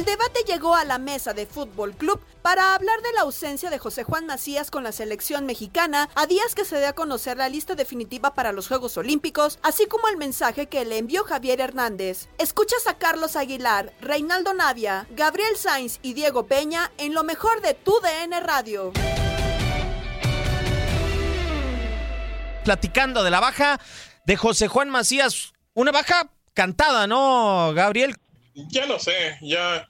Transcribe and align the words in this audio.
El 0.00 0.06
debate 0.06 0.44
llegó 0.46 0.74
a 0.74 0.86
la 0.86 0.98
mesa 0.98 1.34
de 1.34 1.44
Fútbol 1.44 1.94
Club 1.94 2.24
para 2.40 2.74
hablar 2.74 3.02
de 3.02 3.12
la 3.12 3.20
ausencia 3.20 3.68
de 3.68 3.78
José 3.78 4.02
Juan 4.02 4.24
Macías 4.24 4.70
con 4.70 4.82
la 4.82 4.92
selección 4.92 5.44
mexicana 5.44 6.08
a 6.14 6.24
días 6.24 6.54
que 6.54 6.64
se 6.64 6.76
dé 6.76 6.86
a 6.86 6.94
conocer 6.94 7.36
la 7.36 7.50
lista 7.50 7.74
definitiva 7.74 8.32
para 8.32 8.52
los 8.52 8.66
Juegos 8.66 8.96
Olímpicos, 8.96 9.58
así 9.62 9.84
como 9.88 10.08
el 10.08 10.16
mensaje 10.16 10.70
que 10.70 10.86
le 10.86 10.96
envió 10.96 11.24
Javier 11.24 11.60
Hernández. 11.60 12.28
Escuchas 12.38 12.86
a 12.86 12.96
Carlos 12.96 13.36
Aguilar, 13.36 13.92
Reinaldo 14.00 14.54
Navia, 14.54 15.06
Gabriel 15.10 15.54
Sainz 15.58 15.98
y 16.00 16.14
Diego 16.14 16.46
Peña 16.46 16.90
en 16.96 17.12
lo 17.12 17.22
mejor 17.22 17.60
de 17.60 17.74
tu 17.74 17.92
DN 18.00 18.40
Radio. 18.40 18.94
Platicando 22.64 23.22
de 23.22 23.30
la 23.30 23.40
baja 23.40 23.78
de 24.24 24.36
José 24.38 24.66
Juan 24.66 24.88
Macías, 24.88 25.52
una 25.74 25.92
baja 25.92 26.30
cantada, 26.54 27.06
¿no, 27.06 27.74
Gabriel? 27.74 28.16
Ya 28.54 28.86
lo 28.86 28.98
sé, 28.98 29.38
ya 29.42 29.89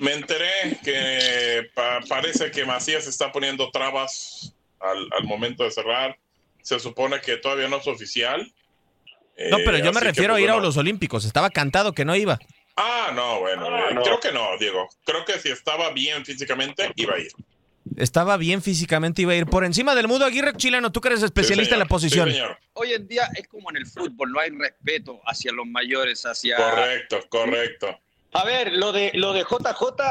me 0.00 0.12
enteré 0.14 0.78
que 0.84 1.68
pa- 1.74 2.00
parece 2.08 2.50
que 2.50 2.64
Macías 2.64 3.06
está 3.06 3.32
poniendo 3.32 3.70
trabas 3.70 4.54
al, 4.80 5.08
al 5.18 5.24
momento 5.24 5.64
de 5.64 5.70
cerrar. 5.70 6.16
Se 6.62 6.78
supone 6.80 7.20
que 7.20 7.36
todavía 7.36 7.68
no 7.68 7.76
es 7.78 7.86
oficial. 7.86 8.40
No, 9.50 9.58
pero 9.58 9.76
Eh, 9.76 9.82
yo 9.84 9.92
me 9.92 10.00
que, 10.00 10.06
refiero 10.06 10.34
pues, 10.34 10.40
a 10.42 10.44
ir 10.44 10.50
a 10.50 10.56
los 10.58 10.76
Olímpicos. 10.76 11.24
Estaba 11.24 11.50
cantado 11.50 11.92
que 11.92 12.04
no 12.04 12.16
iba. 12.16 12.38
Ah, 12.76 13.10
no, 13.14 13.40
bueno, 13.40 13.66
eh, 13.78 13.96
creo 14.02 14.20
que 14.20 14.32
no, 14.32 14.48
Diego. 14.58 14.88
Creo 15.04 15.24
que 15.24 15.38
si 15.38 15.50
estaba 15.50 15.90
bien 15.90 16.24
físicamente, 16.26 16.90
iba 16.96 17.14
a 17.14 17.18
ir. 17.18 17.28
Estaba 17.96 18.36
bien 18.36 18.60
físicamente, 18.62 19.22
iba 19.22 19.32
a 19.32 19.36
ir 19.36 19.46
por 19.46 19.64
encima 19.64 19.94
del 19.94 20.08
mudo 20.08 20.24
Aguirre 20.24 20.54
chileno. 20.56 20.90
Tú 20.90 21.00
que 21.00 21.08
eres 21.08 21.22
especialista 21.22 21.76
en 21.76 21.78
la 21.78 21.86
posición. 21.86 22.32
Hoy 22.72 22.92
en 22.92 23.06
día 23.06 23.30
es 23.36 23.46
como 23.46 23.70
en 23.70 23.76
el 23.76 23.86
fútbol, 23.86 24.32
no 24.32 24.40
hay 24.40 24.50
respeto 24.50 25.20
hacia 25.24 25.52
los 25.52 25.66
mayores, 25.66 26.24
hacia... 26.26 26.56
Correcto, 26.56 27.20
correcto. 27.28 27.98
A 28.32 28.44
ver, 28.44 28.72
lo 28.74 28.92
de 28.92 29.12
lo 29.14 29.32
de 29.32 29.40
JJ 29.44 30.02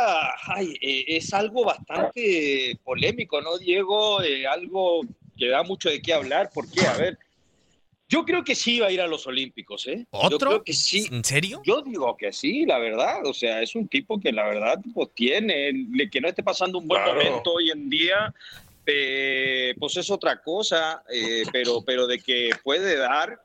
ay, 0.47 0.73
eh, 0.81 1.05
es 1.07 1.33
algo 1.33 1.63
bastante 1.65 2.79
polémico, 2.83 3.41
¿no, 3.41 3.57
Diego? 3.57 4.21
Eh, 4.23 4.47
algo 4.47 5.01
que 5.37 5.49
da 5.49 5.63
mucho 5.63 5.89
de 5.89 6.01
qué 6.01 6.13
hablar. 6.13 6.49
¿Por 6.53 6.69
qué? 6.71 6.87
A 6.87 6.95
ver, 6.95 7.19
yo 8.07 8.23
creo 8.25 8.43
que 8.43 8.55
sí 8.55 8.79
va 8.79 8.87
a 8.87 8.91
ir 8.91 9.01
a 9.01 9.07
los 9.07 9.27
Olímpicos, 9.27 9.85
¿eh? 9.87 10.05
Yo 10.11 10.19
¿Otro? 10.19 10.37
creo 10.49 10.63
que 10.63 10.73
sí. 10.73 11.07
¿En 11.11 11.23
serio? 11.23 11.61
Yo 11.65 11.81
digo 11.81 12.15
que 12.17 12.31
sí, 12.31 12.65
la 12.65 12.79
verdad. 12.79 13.25
O 13.25 13.33
sea, 13.33 13.61
es 13.61 13.75
un 13.75 13.87
tipo 13.87 14.19
que 14.19 14.31
la 14.31 14.45
verdad 14.45 14.79
pues 14.93 15.09
tiene, 15.13 15.71
que 16.11 16.21
no 16.21 16.27
esté 16.27 16.41
pasando 16.41 16.79
un 16.79 16.87
buen 16.87 17.01
Claro. 17.03 17.17
momento 17.17 17.53
hoy 17.53 17.69
en 17.71 17.89
día, 17.89 18.33
eh, 18.85 19.75
pues 19.79 19.97
es 19.97 20.09
otra 20.09 20.41
cosa, 20.41 21.03
eh, 21.11 21.43
pero, 21.51 21.83
pero 21.83 22.07
de 22.07 22.19
que 22.19 22.51
puede 22.63 22.97
dar, 22.97 23.44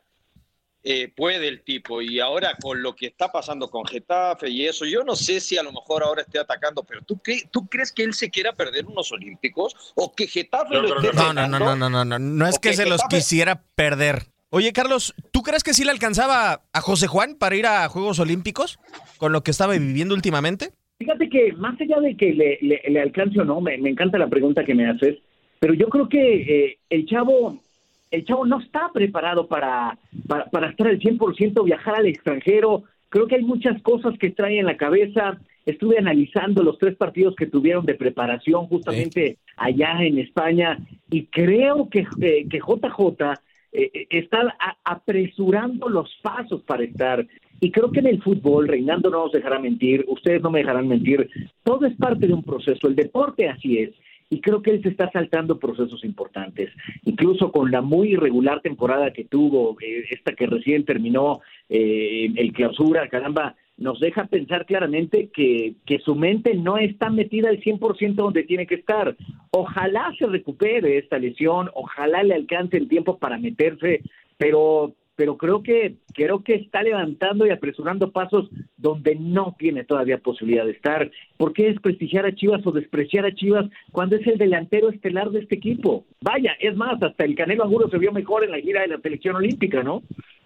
eh, 0.82 1.12
puede 1.14 1.48
el 1.48 1.62
tipo. 1.62 2.00
Y 2.02 2.20
ahora 2.20 2.56
con 2.60 2.82
lo 2.82 2.94
que 2.96 3.06
está 3.06 3.30
pasando 3.30 3.68
con 3.70 3.84
Getafe 3.84 4.48
y 4.50 4.66
eso, 4.66 4.84
yo 4.86 5.02
no 5.04 5.14
sé 5.16 5.40
si 5.40 5.58
a 5.58 5.62
lo 5.62 5.72
mejor 5.72 6.02
ahora 6.02 6.22
esté 6.22 6.38
atacando, 6.38 6.82
pero 6.84 7.02
¿tú, 7.02 7.20
qué, 7.22 7.42
¿tú 7.50 7.68
crees 7.68 7.92
que 7.92 8.02
él 8.04 8.14
se 8.14 8.30
quiera 8.30 8.52
perder 8.54 8.86
unos 8.86 9.12
Olímpicos? 9.12 9.92
¿O 9.96 10.14
que 10.14 10.26
Getafe 10.26 10.74
lo 10.74 10.96
esté 10.96 11.12
No, 11.12 11.32
no, 11.32 11.46
no, 11.46 11.58
no, 11.58 11.76
no, 11.76 11.90
no, 11.90 12.04
no. 12.04 12.18
No 12.18 12.46
es 12.46 12.56
Ok, 12.56 12.62
que 12.62 12.72
se 12.74 12.86
los 12.86 13.00
Getafe- 13.02 13.08
quisiera 13.16 13.62
perder. 13.74 14.26
Oye, 14.52 14.72
Carlos, 14.72 15.14
¿tú 15.30 15.42
crees 15.42 15.62
que 15.62 15.74
sí 15.74 15.84
le 15.84 15.92
alcanzaba 15.92 16.62
a 16.72 16.80
José 16.80 17.06
Juan 17.06 17.36
para 17.36 17.54
ir 17.56 17.66
a 17.66 17.88
Juegos 17.88 18.18
Olímpicos 18.18 18.78
con 19.18 19.32
lo 19.32 19.42
que 19.42 19.52
estaba 19.52 19.74
viviendo 19.74 20.14
últimamente? 20.14 20.70
Fíjate 20.98 21.28
que 21.30 21.52
más 21.52 21.80
allá 21.80 22.00
de 22.00 22.16
que 22.16 22.32
le, 22.34 22.58
le- 22.60 22.82
le 22.88 23.00
alcance 23.00 23.40
o 23.40 23.44
no, 23.44 23.60
me, 23.60 23.78
me 23.78 23.90
encanta 23.90 24.18
la 24.18 24.28
pregunta 24.28 24.64
que 24.64 24.74
me 24.74 24.88
haces, 24.90 25.18
pero 25.60 25.72
yo 25.74 25.88
creo 25.88 26.08
que 26.08 26.64
eh, 26.66 26.78
el 26.90 27.06
chavo 27.06 27.62
el 28.10 28.24
chavo 28.24 28.44
no 28.46 28.60
está 28.60 28.90
preparado 28.92 29.46
para, 29.46 29.98
para, 30.26 30.46
para 30.46 30.70
estar 30.70 30.86
al 30.88 30.98
100%, 30.98 31.64
viajar 31.64 31.96
al 31.96 32.06
extranjero. 32.06 32.84
Creo 33.08 33.26
que 33.26 33.36
hay 33.36 33.42
muchas 33.42 33.80
cosas 33.82 34.18
que 34.18 34.30
trae 34.30 34.58
en 34.58 34.66
la 34.66 34.76
cabeza. 34.76 35.38
Estuve 35.66 35.98
analizando 35.98 36.62
los 36.62 36.78
tres 36.78 36.96
partidos 36.96 37.34
que 37.36 37.46
tuvieron 37.46 37.84
de 37.86 37.94
preparación 37.94 38.66
justamente 38.66 39.36
allá 39.56 40.02
en 40.02 40.18
España 40.18 40.78
y 41.10 41.26
creo 41.26 41.88
que, 41.88 42.06
eh, 42.20 42.46
que 42.48 42.58
JJ 42.58 43.34
eh, 43.72 43.90
eh, 43.94 44.06
está 44.10 44.40
a- 44.58 44.76
apresurando 44.84 45.88
los 45.88 46.10
pasos 46.22 46.62
para 46.62 46.84
estar. 46.84 47.26
Y 47.60 47.70
creo 47.70 47.90
que 47.92 48.00
en 48.00 48.06
el 48.06 48.22
fútbol, 48.22 48.66
Reinando 48.68 49.10
no 49.10 49.24
nos 49.24 49.32
dejará 49.32 49.58
mentir, 49.58 50.04
ustedes 50.08 50.40
no 50.42 50.50
me 50.50 50.60
dejarán 50.60 50.88
mentir, 50.88 51.28
todo 51.62 51.84
es 51.86 51.94
parte 51.96 52.26
de 52.26 52.32
un 52.32 52.42
proceso, 52.42 52.88
el 52.88 52.96
deporte 52.96 53.48
así 53.48 53.78
es. 53.78 53.90
Y 54.30 54.40
creo 54.40 54.62
que 54.62 54.70
él 54.70 54.82
se 54.82 54.90
está 54.90 55.10
saltando 55.10 55.58
procesos 55.58 56.04
importantes. 56.04 56.70
Incluso 57.04 57.50
con 57.50 57.70
la 57.70 57.82
muy 57.82 58.12
irregular 58.12 58.60
temporada 58.60 59.12
que 59.12 59.24
tuvo, 59.24 59.76
eh, 59.80 60.04
esta 60.10 60.32
que 60.32 60.46
recién 60.46 60.84
terminó, 60.84 61.40
eh, 61.68 62.32
el 62.36 62.52
clausura, 62.52 63.08
caramba, 63.08 63.56
nos 63.76 63.98
deja 63.98 64.26
pensar 64.26 64.66
claramente 64.66 65.30
que, 65.34 65.74
que 65.84 65.98
su 65.98 66.14
mente 66.14 66.54
no 66.54 66.78
está 66.78 67.10
metida 67.10 67.48
al 67.48 67.60
100% 67.60 68.14
donde 68.14 68.44
tiene 68.44 68.66
que 68.66 68.76
estar. 68.76 69.16
Ojalá 69.50 70.14
se 70.18 70.26
recupere 70.26 70.98
esta 70.98 71.18
lesión, 71.18 71.70
ojalá 71.74 72.22
le 72.22 72.34
alcance 72.34 72.76
el 72.76 72.88
tiempo 72.88 73.18
para 73.18 73.38
meterse, 73.38 74.02
pero 74.36 74.94
pero 75.20 75.36
creo 75.36 75.62
que 75.62 75.96
creo 76.14 76.42
que 76.42 76.54
está 76.54 76.82
levantando 76.82 77.46
y 77.46 77.50
apresurando 77.50 78.10
pasos 78.10 78.48
donde 78.78 79.16
no 79.16 79.54
tiene 79.58 79.84
todavía 79.84 80.16
posibilidad 80.16 80.64
de 80.64 80.70
estar. 80.70 81.10
¿Por 81.36 81.52
qué 81.52 81.64
desprestigiar 81.64 82.24
a 82.24 82.34
Chivas 82.34 82.66
o 82.66 82.72
despreciar 82.72 83.26
a 83.26 83.34
Chivas 83.34 83.66
cuando 83.92 84.16
es 84.16 84.26
el 84.26 84.38
delantero 84.38 84.88
estelar 84.88 85.28
de 85.28 85.40
este 85.40 85.56
equipo? 85.56 86.06
Vaya, 86.22 86.56
es 86.58 86.74
más, 86.74 87.02
hasta 87.02 87.22
el 87.26 87.34
Canelo 87.34 87.64
Angulo 87.64 87.90
se 87.90 87.98
vio 87.98 88.12
mejor 88.12 88.44
en 88.44 88.52
la 88.52 88.60
gira 88.60 88.80
de 88.80 88.88
la 88.88 88.98
selección 89.02 89.36
olímpica, 89.36 89.82
¿no? 89.82 90.02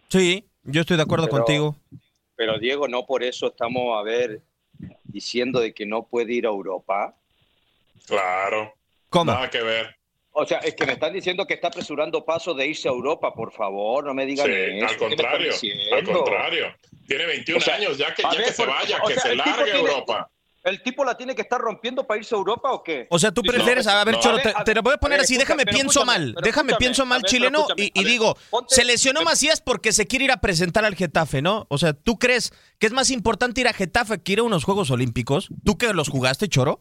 Sí, 0.09 0.45
yo 0.65 0.81
estoy 0.81 0.97
de 0.97 1.05
acuerdo 1.05 1.27
Pero- 1.27 1.37
contigo. 1.37 1.77
Pero 2.35 2.59
Diego, 2.59 2.89
no 2.89 3.07
por 3.07 3.23
eso 3.23 3.47
estamos, 3.47 3.97
a 3.97 4.03
ver, 4.03 4.41
diciendo 5.05 5.61
de 5.61 5.73
que 5.73 5.87
no 5.87 6.03
puede 6.09 6.35
ir 6.35 6.47
a 6.47 6.51
Europa. 6.51 7.15
Claro. 8.09 8.73
¿Cómo? 9.09 9.31
Nada 9.31 9.49
que 9.49 9.63
ver. 9.63 9.95
O 10.37 10.45
sea, 10.45 10.59
es 10.59 10.75
que 10.75 10.85
me 10.85 10.95
están 10.95 11.13
diciendo 11.13 11.47
que 11.47 11.55
está 11.55 11.69
apresurando 11.69 12.25
pasos 12.25 12.57
de 12.57 12.67
irse 12.67 12.89
a 12.89 12.91
Europa, 12.91 13.33
por 13.33 13.53
favor, 13.53 14.05
no 14.05 14.13
me 14.15 14.27
digan 14.27 14.47
Sí, 14.47 14.53
eso. 14.53 14.63
al 14.63 14.69
¿Qué 14.69 14.75
me 14.75 14.87
están 14.87 15.09
contrario. 15.09 15.53
Al 15.93 16.05
contrario. 16.05 16.67
Tiene 17.07 17.27
21 17.27 17.59
O 17.59 17.61
sea, 17.61 17.75
años, 17.77 17.97
ya 17.99 18.13
que, 18.15 18.27
a 18.27 18.33
ya 18.33 18.39
ver, 18.39 18.47
que 18.49 18.53
se 18.53 18.67
vaya, 18.67 18.99
o 19.03 19.07
que 19.07 19.21
se 19.21 19.37
largue 19.37 19.73
a 19.73 19.77
Europa. 19.77 20.31
¿El 20.65 20.83
tipo 20.83 21.05
la 21.05 21.15
tiene 21.15 21.35
que 21.35 21.43
estar 21.43 21.61
rompiendo 21.61 22.07
para 22.07 22.19
irse 22.19 22.35
a 22.35 22.39
Europa 22.39 22.73
o 22.73 22.83
qué? 22.83 23.07
O 23.11 23.19
sea, 23.19 23.31
tú 23.31 23.43
no, 23.45 23.53
prefieres, 23.53 23.87
a 23.87 24.03
ver, 24.03 24.15
no. 24.15 24.21
Choro, 24.21 24.37
A 24.37 24.39
ver, 24.39 24.43
te, 24.55 24.59
a 24.61 24.65
te 24.65 24.71
ver, 24.71 24.77
lo 24.79 24.83
voy 24.83 24.95
a 24.95 24.97
poner 24.97 25.17
a 25.17 25.19
ver, 25.19 25.25
así, 25.25 25.37
déjame 25.37 25.67
pienso 25.67 26.05
mal, 26.07 26.35
déjame 26.43 26.75
pienso 26.77 27.05
mal 27.05 27.23
chileno 27.23 27.67
y, 27.77 27.83
a 27.83 27.87
y 27.95 28.03
ver, 28.03 28.07
digo, 28.07 28.37
ponte- 28.51 28.75
se 28.75 28.83
lesionó 28.85 29.23
Macías 29.23 29.61
porque 29.61 29.93
se 29.93 30.07
quiere 30.07 30.25
ir 30.25 30.33
a 30.33 30.39
presentar 30.39 30.87
al 30.87 30.97
Getafe, 30.97 31.43
¿no? 31.43 31.67
O 31.69 31.77
sea, 31.79 31.93
¿tú 31.93 32.19
crees 32.19 32.53
que 32.81 32.87
es 32.87 32.93
más 32.95 33.11
importante 33.11 33.61
ir 33.61 33.69
a 33.69 33.75
Getafe 33.75 34.23
que 34.23 34.33
ir 34.33 34.39
a 34.39 34.43
unos 34.43 34.65
Juegos 34.65 34.91
Olímpicos? 34.91 35.49
¿Tú 35.65 35.77
que 35.77 35.93
los 35.93 36.09
jugaste, 36.09 36.49
Choro? 36.49 36.81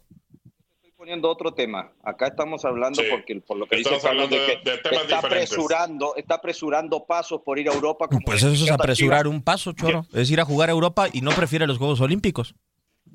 Poniendo 1.04 1.30
otro 1.30 1.54
tema. 1.54 1.92
Acá 2.02 2.28
estamos 2.28 2.64
hablando 2.64 3.02
Sí. 3.02 3.10
porque 3.12 3.36
por 3.42 3.58
lo 3.58 3.66
que 3.66 3.76
dice 3.76 3.90
Carlos 4.02 4.30
de 4.30 4.38
que 4.38 4.52
de 4.72 4.78
temas 4.78 5.02
está 5.02 5.16
diferentes. 5.18 5.52
apresurando, 5.52 6.16
está 6.16 6.36
apresurando 6.36 7.04
pasos 7.06 7.42
por 7.42 7.60
ir 7.60 7.68
a 7.70 7.74
Europa. 7.74 8.08
como 8.08 8.22
Pues 8.26 8.42
eso 8.42 8.54
es 8.64 8.72
apresurar 8.72 9.24
Chivas. 9.24 9.36
un 9.36 9.42
paso, 9.42 9.74
Choro. 9.74 10.06
Es 10.14 10.32
ir 10.32 10.40
a 10.40 10.46
jugar 10.46 10.70
a 10.70 10.72
Europa 10.72 11.08
y 11.12 11.20
no 11.20 11.32
prefiere 11.32 11.68
los 11.68 11.78
Juegos 11.78 12.00
Olímpicos. 12.00 12.56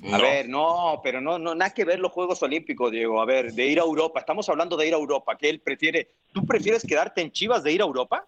A 0.03 0.17
No. 0.17 0.21
ver, 0.21 0.47
no, 0.47 1.01
pero 1.03 1.19
no, 1.19 1.39
no, 1.39 1.55
nada 1.55 1.73
que 1.73 1.83
ver 1.83 1.97
los 1.99 2.11
Juegos 2.11 2.43
Olímpicos, 2.43 2.91
Diego. 2.91 3.23
A 3.23 3.25
ver, 3.25 3.53
de 3.53 3.65
ir 3.65 3.79
a 3.79 3.83
Europa. 3.83 4.19
Estamos 4.19 4.47
hablando 4.49 4.77
de 4.77 4.87
ir 4.87 4.93
a 4.93 4.97
Europa. 4.97 5.35
que 5.35 5.49
él 5.49 5.59
prefiere? 5.59 6.11
¿Tú 6.31 6.45
prefieres 6.45 6.83
quedarte 6.85 7.21
en 7.21 7.31
Chivas 7.31 7.63
de 7.63 7.71
ir 7.71 7.81
a 7.81 7.85
Europa? 7.85 8.27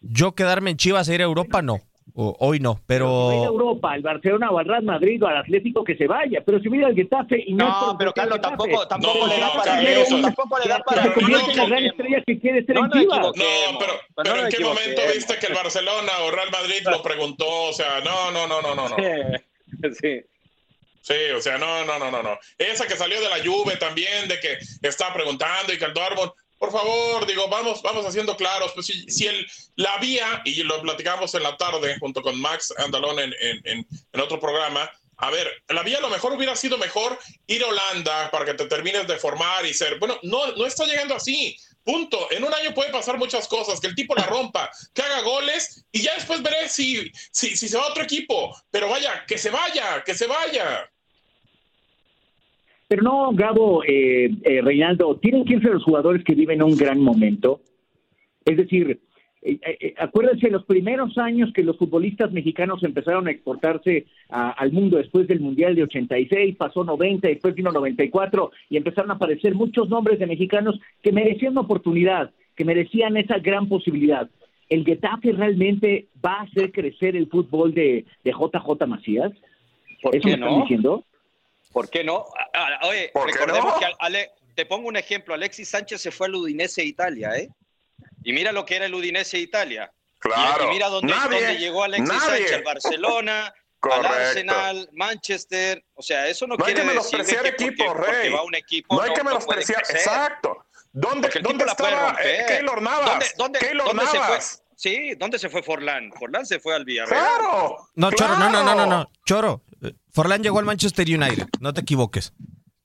Yo 0.00 0.32
quedarme 0.34 0.72
en 0.72 0.76
Chivas 0.76 1.08
e 1.08 1.14
ir 1.14 1.20
a 1.20 1.24
Europa, 1.26 1.62
no. 1.62 1.78
O- 2.14 2.36
hoy 2.40 2.60
no, 2.60 2.72
a 2.72 2.80
pero... 2.86 3.32
Europa, 3.44 3.92
al 3.92 4.02
Barcelona 4.02 4.50
o 4.50 4.58
al 4.58 4.66
Real 4.66 4.82
Madrid 4.82 5.22
o 5.22 5.26
al 5.28 5.38
Atlético 5.38 5.82
que 5.82 5.96
se 5.96 6.06
vaya, 6.06 6.42
pero 6.44 6.60
si 6.60 6.68
va 6.68 6.74
a 6.74 6.78
ir 6.80 6.84
al 6.84 6.94
Getafe 6.94 7.42
y 7.46 7.54
no, 7.54 7.66
No, 7.88 7.96
pero 7.98 8.12
Carlos, 8.12 8.40
tampoco, 8.40 8.86
tampoco 8.86 9.18
No, 9.20 9.26
le 9.28 9.40
da 9.40 9.52
para 9.54 9.82
eso. 9.82 10.16
no. 10.18 10.22
Tampoco 10.22 10.58
le 10.58 10.68
da 10.68 10.78
para 10.80 11.02
se 11.04 11.10
pero 11.10 11.28
no 11.28 11.50
en 11.50 11.56
la 11.56 11.66
gran 11.66 11.84
estrella 11.84 12.22
que 12.26 12.38
quiere 12.38 12.64
ser 12.66 12.74
No 12.74 12.86
equivoquemos. 12.86 13.36
No, 13.36 13.44
pero, 13.78 13.92
Pero 13.92 13.98
pero 14.16 14.36
no 14.36 14.42
¿en 14.42 14.48
qué 14.50 14.62
momento 14.62 15.02
viste 15.14 15.38
que 15.38 15.46
el 15.46 15.54
Barcelona 15.54 16.12
o 16.26 16.30
Real 16.30 16.50
Madrid 16.50 16.86
lo 16.90 17.02
preguntó? 17.02 17.46
O 17.48 17.72
sea, 17.72 18.00
no, 18.04 18.30
no, 18.30 18.46
no, 18.46 18.60
no, 18.60 18.74
no, 18.74 18.88
no. 18.88 18.96
Sí. 20.00 20.20
Sí, 21.00 21.14
o 21.36 21.40
sea, 21.40 21.58
no, 21.58 21.84
no, 21.84 21.98
no, 21.98 22.10
no, 22.12 22.22
no. 22.22 22.38
Esa 22.58 22.86
que 22.86 22.94
salió 22.94 23.20
de 23.20 23.28
la 23.28 23.38
Juve 23.44 23.76
también, 23.76 24.28
de 24.28 24.38
que 24.38 24.58
está 24.82 25.12
preguntando 25.12 25.72
y 25.72 25.78
que 25.78 25.84
el 25.86 25.92
Dortmund, 25.94 26.30
por 26.62 26.70
favor, 26.70 27.26
digo, 27.26 27.48
vamos, 27.48 27.82
vamos 27.82 28.06
haciendo 28.06 28.36
claros. 28.36 28.70
Pues 28.72 28.86
si, 28.86 29.26
el, 29.26 29.44
la 29.74 29.98
vía, 29.98 30.42
y 30.44 30.62
lo 30.62 30.80
platicamos 30.80 31.34
en 31.34 31.42
la 31.42 31.56
tarde 31.56 31.96
junto 31.98 32.22
con 32.22 32.40
Max 32.40 32.72
Andalón 32.76 33.18
en, 33.18 33.34
en, 33.40 33.60
en, 33.64 33.86
en 34.12 34.20
otro 34.20 34.38
programa, 34.38 34.88
a 35.16 35.30
ver, 35.30 35.50
la 35.66 35.82
vía 35.82 35.98
a 35.98 36.00
lo 36.00 36.08
mejor 36.08 36.32
hubiera 36.34 36.54
sido 36.54 36.78
mejor 36.78 37.18
ir 37.48 37.64
a 37.64 37.66
Holanda 37.66 38.30
para 38.30 38.44
que 38.44 38.54
te 38.54 38.66
termines 38.66 39.08
de 39.08 39.16
formar 39.16 39.66
y 39.66 39.74
ser. 39.74 39.98
Bueno, 39.98 40.20
no, 40.22 40.52
no 40.52 40.64
está 40.64 40.86
llegando 40.86 41.16
así. 41.16 41.56
Punto. 41.82 42.30
En 42.30 42.44
un 42.44 42.54
año 42.54 42.72
puede 42.72 42.92
pasar 42.92 43.18
muchas 43.18 43.48
cosas, 43.48 43.80
que 43.80 43.88
el 43.88 43.96
tipo 43.96 44.14
la 44.14 44.26
rompa, 44.26 44.70
que 44.94 45.02
haga 45.02 45.20
goles 45.22 45.84
y 45.90 46.02
ya 46.02 46.14
después 46.14 46.44
veré 46.44 46.68
si, 46.68 47.10
si, 47.32 47.56
si 47.56 47.68
se 47.68 47.76
va 47.76 47.86
a 47.86 47.88
otro 47.88 48.04
equipo. 48.04 48.56
Pero 48.70 48.88
vaya, 48.88 49.24
que 49.26 49.36
se 49.36 49.50
vaya, 49.50 50.04
que 50.04 50.14
se 50.14 50.28
vaya. 50.28 50.88
Pero 52.92 53.04
no, 53.04 53.30
Gabo, 53.32 53.82
eh, 53.84 54.30
eh, 54.44 54.60
Reinaldo, 54.60 55.16
tienen 55.16 55.46
que 55.46 55.54
irse 55.54 55.70
los 55.70 55.82
jugadores 55.82 56.22
que 56.24 56.34
viven 56.34 56.62
un 56.62 56.76
gran 56.76 57.00
momento. 57.00 57.62
Es 58.44 58.54
decir, 58.58 59.00
eh, 59.40 59.58
eh, 59.80 59.94
acuérdense 59.96 60.50
los 60.50 60.66
primeros 60.66 61.16
años 61.16 61.50
que 61.54 61.62
los 61.62 61.78
futbolistas 61.78 62.30
mexicanos 62.32 62.84
empezaron 62.84 63.28
a 63.28 63.30
exportarse 63.30 64.04
a- 64.28 64.50
al 64.50 64.72
mundo 64.72 64.98
después 64.98 65.26
del 65.26 65.40
Mundial 65.40 65.74
de 65.74 65.84
86, 65.84 66.54
pasó 66.56 66.84
90, 66.84 67.28
después 67.28 67.54
vino 67.54 67.72
94 67.72 68.50
y 68.68 68.76
empezaron 68.76 69.10
a 69.10 69.14
aparecer 69.14 69.54
muchos 69.54 69.88
nombres 69.88 70.18
de 70.18 70.26
mexicanos 70.26 70.78
que 71.02 71.12
merecían 71.12 71.52
una 71.52 71.62
oportunidad, 71.62 72.30
que 72.56 72.66
merecían 72.66 73.16
esa 73.16 73.38
gran 73.38 73.70
posibilidad. 73.70 74.28
¿El 74.68 74.84
Getafe 74.84 75.32
realmente 75.32 76.08
va 76.22 76.40
a 76.40 76.42
hacer 76.42 76.72
crecer 76.72 77.16
el 77.16 77.28
fútbol 77.28 77.72
de, 77.72 78.04
de 78.22 78.32
JJ 78.32 78.86
Macías? 78.86 79.32
¿Por 80.02 80.14
¿Eso 80.14 80.28
qué 80.28 80.36
me 80.36 80.44
están 80.44 80.60
diciendo? 80.60 81.04
¿Por 81.72 81.88
qué 81.90 82.04
no? 82.04 82.26
Ah, 82.54 82.68
ah, 82.80 82.86
Oye, 82.88 83.10
¿Por 83.12 83.26
qué 83.26 83.32
recordemos 83.32 83.74
no? 83.74 83.78
que 83.80 83.86
Ale- 83.98 84.30
te 84.54 84.66
pongo 84.66 84.88
un 84.88 84.96
ejemplo. 84.96 85.34
Alexis 85.34 85.68
Sánchez 85.70 86.00
se 86.00 86.10
fue 86.10 86.26
al 86.26 86.34
Udinese 86.34 86.82
de 86.82 86.88
Italia, 86.88 87.30
¿eh? 87.36 87.48
Y 88.24 88.32
mira 88.32 88.52
lo 88.52 88.64
que 88.64 88.76
era 88.76 88.86
el 88.86 88.94
Udinese 88.94 89.38
de 89.38 89.42
Italia. 89.44 89.90
Claro. 90.18 90.64
Y, 90.64 90.66
y 90.66 90.70
mira 90.70 90.88
dónde, 90.88 91.12
Nadie, 91.12 91.40
dónde 91.40 91.58
llegó 91.58 91.84
Alexis 91.84 92.08
nadie. 92.08 92.28
Sánchez, 92.38 92.52
al 92.52 92.62
Barcelona, 92.62 93.54
al. 93.90 94.06
Arsenal, 94.06 94.88
Manchester. 94.92 95.84
O 95.94 96.02
sea, 96.02 96.28
eso 96.28 96.46
no, 96.46 96.56
No 96.56 96.64
quiere 96.64 96.84
decir 96.84 97.18
que 97.24 97.34
porque- 97.34 97.48
equipos, 97.48 97.86
porque 97.88 98.10
Rey. 98.12 98.32
va 98.32 98.42
un 98.42 98.54
equipo 98.54 98.94
No 98.94 99.02
hay 99.02 99.12
que 99.14 99.24
menospreciar. 99.24 99.82
crecer. 99.82 99.96
Exacto. 99.96 100.66
¿Dónde, 100.92 101.28
dónde 101.40 101.48
tipo 101.52 101.64
la 101.64 101.74
puede 101.74 101.92
estaba 101.92 102.08
romper. 102.12 102.26
eh, 102.26 102.44
Keylor 102.48 102.82
Navas? 102.82 103.06
¿Dónde, 103.10 103.26
dónde, 103.38 103.58
Keylor 103.60 103.86
dónde 103.86 104.02
se 104.04 104.10
fue? 104.10 104.18
Navas. 104.20 104.62
Sí, 104.76 105.14
¿dónde 105.16 105.38
se 105.38 105.48
fue 105.48 105.62
Forlán? 105.62 106.12
Forlán 106.18 106.44
se 106.44 106.60
fue 106.60 106.74
al 106.74 106.84
Villarreal. 106.84 107.18
Claro. 107.38 107.88
No, 107.94 108.10
Choro, 108.12 108.36
no, 108.36 108.50
no, 108.50 108.50
no, 108.50 108.62
no, 108.62 108.72
claro. 108.74 108.86
no. 108.90 109.10
Choro, 109.24 109.62
Forlán 110.10 110.42
llegó 110.42 110.58
al 110.58 110.64
Manchester 110.64 111.06
United, 111.06 111.46
no 111.60 111.72
te 111.74 111.80
equivoques. 111.80 112.32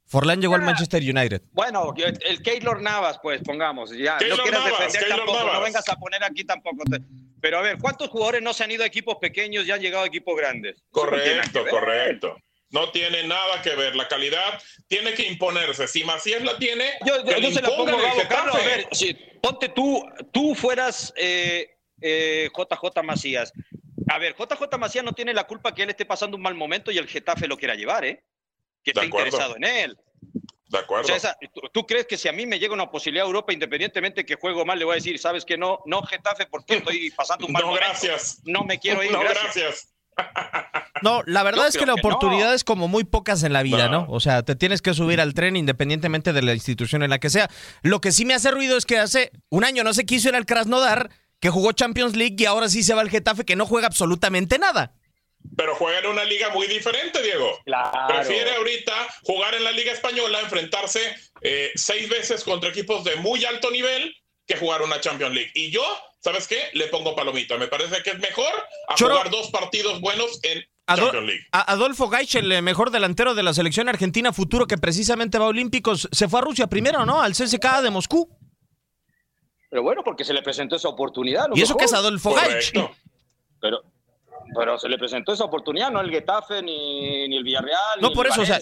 Forlán 0.06 0.40
llegó 0.40 0.56
al 0.56 0.62
Manchester 0.62 1.02
United. 1.04 1.42
Bueno, 1.52 1.94
el, 1.98 2.42
Keylor 2.42 2.82
Navas, 2.82 3.20
pues 3.22 3.42
pongamos, 3.42 3.92
ya, 3.92 4.18
Keylor 4.18 4.38
no 4.38 4.44
quieras 4.44 4.64
Navas, 4.64 4.80
defender 4.80 5.02
Keylor 5.02 5.18
tampoco, 5.18 5.38
Navas. 5.40 5.54
no 5.54 5.62
vengas 5.66 5.90
a 5.90 5.96
poner 5.98 6.24
aquí 6.24 6.44
tampoco. 6.46 6.84
te- 6.90 7.02
Pero 7.42 7.58
a 7.60 7.62
ver, 7.62 7.78
¿cuántos 7.78 8.10
jugadores 8.10 8.42
no 8.42 8.54
se 8.54 8.64
han 8.64 8.72
ido 8.72 8.84
a 8.84 8.88
equipos 8.88 9.18
pequeños 9.20 9.66
y 9.68 9.72
han 9.72 9.82
llegado 9.82 10.06
a 10.06 10.08
equipos 10.08 10.36
grandes? 10.38 10.78
No 10.78 11.02
Correcto, 11.02 11.66
correcto. 11.70 12.38
No 12.70 12.90
tiene 12.92 13.26
nada 13.28 13.62
que 13.62 13.76
ver. 13.76 13.96
La 13.96 14.08
calidad 14.08 14.62
tiene 14.88 15.14
que 15.14 15.26
imponerse. 15.28 15.88
Si 15.88 16.04
Macías 16.04 16.42
la 16.42 16.58
tiene, 16.58 16.86
Yo, 17.06 17.24
que 17.24 17.32
yo- 17.32 17.38
le 17.40 17.42
yo 17.50 17.52
se 17.56 17.62
la 17.62 17.70
pongo, 17.70 17.86
Gabo, 17.86 18.02
Carlos, 18.30 18.56
a 18.56 18.66
ver, 18.66 18.88
si 18.92 19.14
ponte 19.42 19.70
tú, 19.70 20.06
tú 20.32 20.54
fueras 20.56 21.14
eh, 21.18 21.70
eh, 22.02 22.50
JJ 22.54 23.04
Macías. 23.04 23.52
A 24.10 24.18
ver, 24.20 24.36
JJ 24.38 24.78
Macías 24.78 25.04
no 25.04 25.14
tiene 25.14 25.34
la 25.34 25.46
culpa 25.46 25.74
que 25.74 25.84
él 25.84 25.90
esté 25.90 26.06
pasando 26.06 26.38
un 26.38 26.44
mal 26.44 26.56
momento 26.56 26.92
y 26.92 26.98
el 26.98 27.08
Getafe 27.08 27.48
lo 27.48 27.58
quiera 27.58 27.76
llevar, 27.76 28.06
¿eh? 28.06 28.24
Que 28.84 28.92
esté 28.92 29.06
interesado 29.06 29.56
en 29.58 29.64
él. 29.66 29.98
De 30.70 30.78
O 30.78 30.82
acuerdo. 30.82 31.08
sea, 31.08 31.16
esa- 31.16 31.38
¿tú, 31.54 31.62
tú 31.72 31.86
crees 31.86 32.06
que 32.08 32.18
si 32.18 32.28
a 32.28 32.32
mí 32.34 32.46
me 32.46 32.60
llega 32.60 32.74
una 32.74 32.90
posibilidad 32.92 33.26
a 33.26 33.28
Europa, 33.28 33.54
independientemente 33.54 34.26
que 34.26 34.36
juego 34.36 34.66
mal, 34.66 34.78
le 34.80 34.86
voy 34.86 34.94
a 34.94 34.96
decir, 34.96 35.18
sabes 35.20 35.46
que 35.46 35.58
no, 35.58 35.80
no 35.86 36.02
Getafe, 36.04 36.46
porque 36.48 36.78
estoy 36.78 37.10
pasando 37.12 37.46
un 37.48 37.54
mal 37.54 37.62
No, 37.64 37.68
momento? 37.70 37.88
gracias. 37.88 38.42
No 38.46 38.64
me 38.64 38.80
quiero 38.80 39.04
ir, 39.04 39.12
No, 39.12 39.20
gracias. 39.22 39.56
gracias. 39.56 39.94
No, 41.04 41.22
la 41.28 41.44
verdad 41.44 41.62
Yo 41.64 41.68
es 41.68 41.78
que 41.78 41.86
la 41.86 41.94
que 41.94 42.02
no. 42.02 42.08
oportunidad 42.08 42.54
es 42.56 42.64
como 42.64 42.88
muy 42.88 43.04
pocas 43.04 43.44
en 43.44 43.54
la 43.54 43.62
vida, 43.62 43.88
¿no? 43.88 44.08
No. 44.08 44.12
O 44.12 44.20
sea, 44.20 44.42
te 44.42 44.56
tienes 44.56 44.82
que 44.82 44.96
subir 44.96 45.22
al 45.22 45.36
tren 45.36 45.56
independientemente 45.56 46.34
de 46.34 46.42
la 46.42 46.56
institución 46.56 47.04
en 47.04 47.12
la 47.12 47.20
que 47.20 47.30
sea. 47.30 47.50
Lo 47.84 48.02
que 48.02 48.12
sí 48.12 48.26
me 48.26 48.34
hace 48.34 48.50
ruido 48.50 48.78
es 48.78 48.86
que 48.88 48.98
hace 48.98 49.32
un 49.50 49.64
año 49.64 49.84
no 49.84 49.94
se 49.94 50.08
quiso 50.08 50.30
ir 50.30 50.36
al 50.36 50.48
Krasnodar, 50.48 51.12
que 51.40 51.50
jugó 51.50 51.72
Champions 51.72 52.16
League 52.16 52.36
y 52.40 52.46
ahora 52.46 52.70
sí 52.70 52.84
se 52.84 52.94
va 52.94 53.02
al 53.02 53.10
Getafe, 53.10 53.46
que 53.46 53.56
no 53.56 53.66
juega 53.66 53.88
absolutamente 53.88 54.58
nada. 54.60 54.94
Pero 55.56 55.76
juega 55.76 56.00
en 56.00 56.08
una 56.08 56.24
liga 56.26 56.50
muy 56.50 56.68
diferente, 56.68 57.22
Diego. 57.22 57.50
Claro. 57.66 57.92
Prefiere 58.08 58.56
ahorita 58.56 58.94
jugar 59.24 59.54
en 59.56 59.64
la 59.64 59.72
Liga 59.72 59.94
Española, 59.94 60.40
enfrentarse 60.42 61.00
eh, 61.42 61.72
seis 61.76 62.10
veces 62.10 62.44
contra 62.44 62.70
equipos 62.70 63.04
de 63.04 63.16
muy 63.18 63.46
alto 63.46 63.72
nivel 63.72 64.14
que 64.46 64.58
jugar 64.58 64.82
una 64.82 65.00
Champions 65.00 65.34
League. 65.36 65.52
Y 65.54 65.72
yo, 65.72 65.84
¿sabes 66.20 66.48
qué? 66.48 66.58
Le 66.74 66.88
pongo 66.88 67.16
palomita. 67.16 67.58
Me 67.58 67.68
parece 67.68 68.02
que 68.04 68.10
es 68.12 68.20
mejor 68.20 68.52
a 68.90 68.96
Choro. 68.96 69.16
jugar 69.16 69.30
dos 69.32 69.50
partidos 69.52 70.02
buenos 70.02 70.40
en 70.44 70.64
Champions 70.88 71.28
League. 71.28 71.46
a- 71.52 71.72
Adolfo 71.72 72.10
Gaich, 72.10 72.36
el 72.36 72.62
mejor 72.62 72.92
delantero 72.92 73.34
de 73.36 73.44
la 73.44 73.54
selección 73.54 73.88
argentina 73.88 74.34
futuro 74.34 74.66
que 74.68 74.78
precisamente 74.78 75.38
va 75.38 75.46
a 75.46 75.50
Olímpicos, 75.50 76.10
se 76.12 76.28
fue 76.28 76.40
a 76.40 76.44
Rusia 76.44 76.68
primero, 76.68 77.06
¿no? 77.06 77.22
Al 77.22 77.34
CSKA 77.34 77.82
de 77.84 77.92
Moscú. 77.92 78.30
Pero 79.70 79.84
bueno, 79.84 80.04
porque 80.04 80.24
se 80.24 80.34
le 80.34 80.42
presentó 80.42 80.76
esa 80.76 80.90
oportunidad. 80.90 81.48
Y 81.54 81.62
eso 81.62 81.74
mejor. 81.74 81.78
que 81.80 81.86
es 81.86 81.94
Adolfo 81.94 82.34
Gaich. 82.34 82.74
Pero, 83.60 83.84
pero 84.56 84.78
se 84.78 84.88
le 84.88 84.98
presentó 84.98 85.34
esa 85.34 85.44
oportunidad, 85.46 85.92
no 85.92 86.00
el 86.00 86.10
Getafe, 86.10 86.62
ni, 86.62 87.28
ni 87.28 87.38
el 87.38 87.44
Villarreal. 87.44 88.00
No, 88.02 88.10
ni 88.10 88.16
por 88.16 88.28
el 88.28 88.32
eso, 88.32 88.42
o 88.42 88.46
sea, 88.46 88.60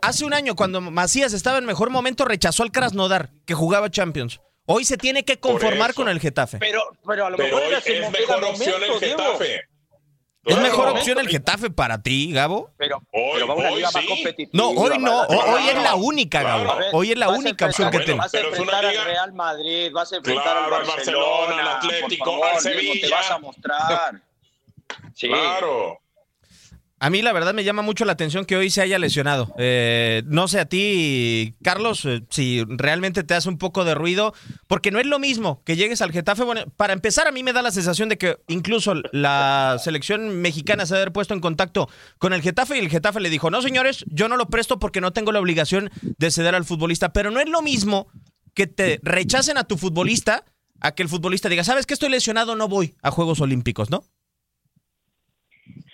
hace 0.00 0.24
un 0.24 0.32
año 0.32 0.54
cuando 0.54 0.80
Macías 0.80 1.32
estaba 1.32 1.58
en 1.58 1.66
mejor 1.66 1.90
momento 1.90 2.24
rechazó 2.24 2.62
al 2.62 2.72
Krasnodar, 2.72 3.30
que 3.44 3.54
jugaba 3.54 3.90
Champions. 3.90 4.40
Hoy 4.70 4.84
se 4.84 4.98
tiene 4.98 5.24
que 5.24 5.40
conformar 5.40 5.94
con 5.94 6.08
el 6.08 6.20
Getafe. 6.20 6.58
Pero, 6.58 6.82
pero 7.06 7.26
a 7.26 7.30
lo 7.30 7.36
Pero 7.38 7.56
mejor 7.56 7.72
era 7.72 7.78
es 7.78 8.12
mejor 8.12 8.38
era 8.38 8.48
opción 8.48 8.80
momento, 8.80 8.94
el 8.94 9.00
Diego. 9.00 9.38
¿Es 10.44 10.54
Claro. 10.54 10.62
mejor 10.62 10.88
opción 10.90 11.18
el 11.18 11.28
Getafe 11.28 11.68
para 11.68 12.00
ti, 12.00 12.32
Gabo? 12.32 12.70
Pero, 12.78 13.02
Hoy- 13.12 13.30
pero 13.34 13.46
va 13.48 13.68
a 13.68 13.70
liga 13.72 13.90
más 13.92 14.02
sí. 14.02 14.08
competitiva. 14.08 14.50
No, 14.54 14.70
hoy 14.70 14.98
no. 14.98 15.22
Hoy 15.24 15.68
es 15.68 15.82
la 15.82 15.94
única, 15.94 16.40
claro. 16.40 16.64
Gabo. 16.64 16.80
Hoy 16.92 17.12
es 17.12 17.18
la 17.18 17.28
única 17.28 17.66
opción 17.66 17.90
que 17.90 17.98
tiene. 18.00 18.18
Vas 18.20 18.32
a 18.34 18.40
enfrentar 18.40 18.84
al 18.86 19.04
Real 19.04 19.32
Madrid, 19.32 19.90
vas 19.92 20.12
a 20.12 20.16
enfrentar 20.16 20.44
Claro, 20.44 20.76
al 20.76 20.84
Barcelona, 20.86 21.58
al 21.60 21.68
Atlético, 21.76 22.24
favor, 22.32 22.46
al 22.48 22.62
Diego, 22.62 22.78
te 22.78 22.98
Sevilla. 23.00 23.16
vas 23.16 23.30
a 23.30 23.38
mostrar. 23.38 24.12
Sí. 25.14 25.28
Claro. 25.28 25.98
A 27.00 27.10
mí 27.10 27.22
la 27.22 27.32
verdad 27.32 27.54
me 27.54 27.62
llama 27.62 27.82
mucho 27.82 28.04
la 28.04 28.12
atención 28.12 28.44
que 28.44 28.56
hoy 28.56 28.70
se 28.70 28.82
haya 28.82 28.98
lesionado. 28.98 29.54
Eh, 29.56 30.22
no 30.26 30.48
sé 30.48 30.58
a 30.58 30.64
ti, 30.64 31.54
Carlos, 31.62 32.04
eh, 32.04 32.22
si 32.30 32.64
realmente 32.66 33.22
te 33.22 33.34
hace 33.34 33.48
un 33.48 33.58
poco 33.58 33.84
de 33.84 33.94
ruido, 33.94 34.34
porque 34.66 34.90
no 34.90 34.98
es 34.98 35.06
lo 35.06 35.20
mismo 35.20 35.62
que 35.64 35.76
llegues 35.76 36.02
al 36.02 36.10
Getafe. 36.10 36.42
Bueno, 36.42 36.64
para 36.76 36.92
empezar, 36.92 37.28
a 37.28 37.32
mí 37.32 37.44
me 37.44 37.52
da 37.52 37.62
la 37.62 37.70
sensación 37.70 38.08
de 38.08 38.18
que 38.18 38.38
incluso 38.48 38.94
la 39.12 39.76
selección 39.82 40.40
mexicana 40.40 40.86
se 40.86 41.00
ha 41.00 41.10
puesto 41.10 41.34
en 41.34 41.40
contacto 41.40 41.88
con 42.18 42.32
el 42.32 42.42
Getafe 42.42 42.76
y 42.76 42.80
el 42.80 42.90
Getafe 42.90 43.20
le 43.20 43.30
dijo, 43.30 43.50
no 43.50 43.62
señores, 43.62 44.04
yo 44.08 44.28
no 44.28 44.36
lo 44.36 44.48
presto 44.48 44.80
porque 44.80 45.00
no 45.00 45.12
tengo 45.12 45.30
la 45.30 45.40
obligación 45.40 45.90
de 46.02 46.30
ceder 46.32 46.56
al 46.56 46.64
futbolista. 46.64 47.12
Pero 47.12 47.30
no 47.30 47.38
es 47.38 47.48
lo 47.48 47.62
mismo 47.62 48.08
que 48.54 48.66
te 48.66 48.98
rechacen 49.04 49.56
a 49.56 49.64
tu 49.64 49.76
futbolista 49.76 50.44
a 50.80 50.92
que 50.92 51.02
el 51.02 51.08
futbolista 51.08 51.48
diga, 51.48 51.64
sabes 51.64 51.86
que 51.86 51.94
estoy 51.94 52.08
lesionado, 52.08 52.56
no 52.56 52.68
voy 52.68 52.96
a 53.02 53.10
Juegos 53.10 53.40
Olímpicos, 53.40 53.90
¿no? 53.90 54.04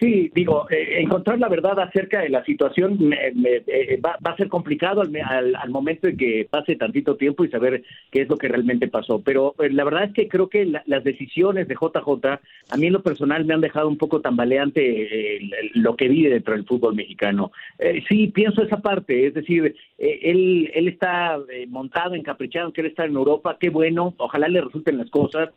Sí, 0.00 0.30
digo, 0.34 0.66
eh, 0.70 1.00
encontrar 1.02 1.38
la 1.38 1.48
verdad 1.48 1.78
acerca 1.78 2.20
de 2.20 2.28
la 2.28 2.44
situación 2.44 3.12
eh, 3.12 4.00
va, 4.04 4.18
a 4.24 4.36
ser 4.36 4.48
complicado 4.48 5.02
al, 5.02 5.70
momento 5.70 6.08
de 6.08 6.16
que 6.16 6.48
pase 6.50 6.74
tantito 6.74 7.16
tiempo 7.16 7.44
y 7.44 7.50
saber 7.50 7.84
qué 8.10 8.22
es 8.22 8.28
lo 8.28 8.36
que 8.36 8.48
realmente 8.48 8.88
pasó. 8.88 9.20
Pero 9.22 9.54
eh, 9.60 9.70
la 9.70 9.84
verdad 9.84 10.04
es 10.04 10.12
que 10.12 10.28
creo 10.28 10.48
que 10.48 10.64
las 10.64 11.04
decisiones 11.04 11.68
de 11.68 11.76
JJ, 11.76 12.26
a 12.70 12.76
mí 12.76 12.86
en 12.86 12.92
lo 12.92 13.02
personal 13.02 13.44
me 13.44 13.54
han 13.54 13.60
dejado 13.60 13.88
un 13.88 13.96
poco 13.96 14.20
tambaleante 14.20 15.40
lo 15.74 15.94
que 15.96 16.08
vi 16.08 16.24
dentro 16.24 16.54
del 16.54 16.66
fútbol 16.66 16.94
mexicano. 16.94 17.52
sí, 18.08 18.28
pienso 18.28 18.62
esa 18.62 18.78
parte, 18.78 19.26
es 19.26 19.34
decir, 19.34 19.76
él, 19.98 20.70
él 20.74 20.88
está 20.88 21.38
montado, 21.68 22.14
encaprichado, 22.14 22.72
quiere 22.72 22.88
estar 22.88 23.06
en 23.06 23.14
Europa, 23.14 23.56
qué 23.60 23.70
bueno, 23.70 24.14
ojalá 24.18 24.48
le 24.48 24.60
resulten 24.60 24.98
las 24.98 25.10
cosas 25.10 25.50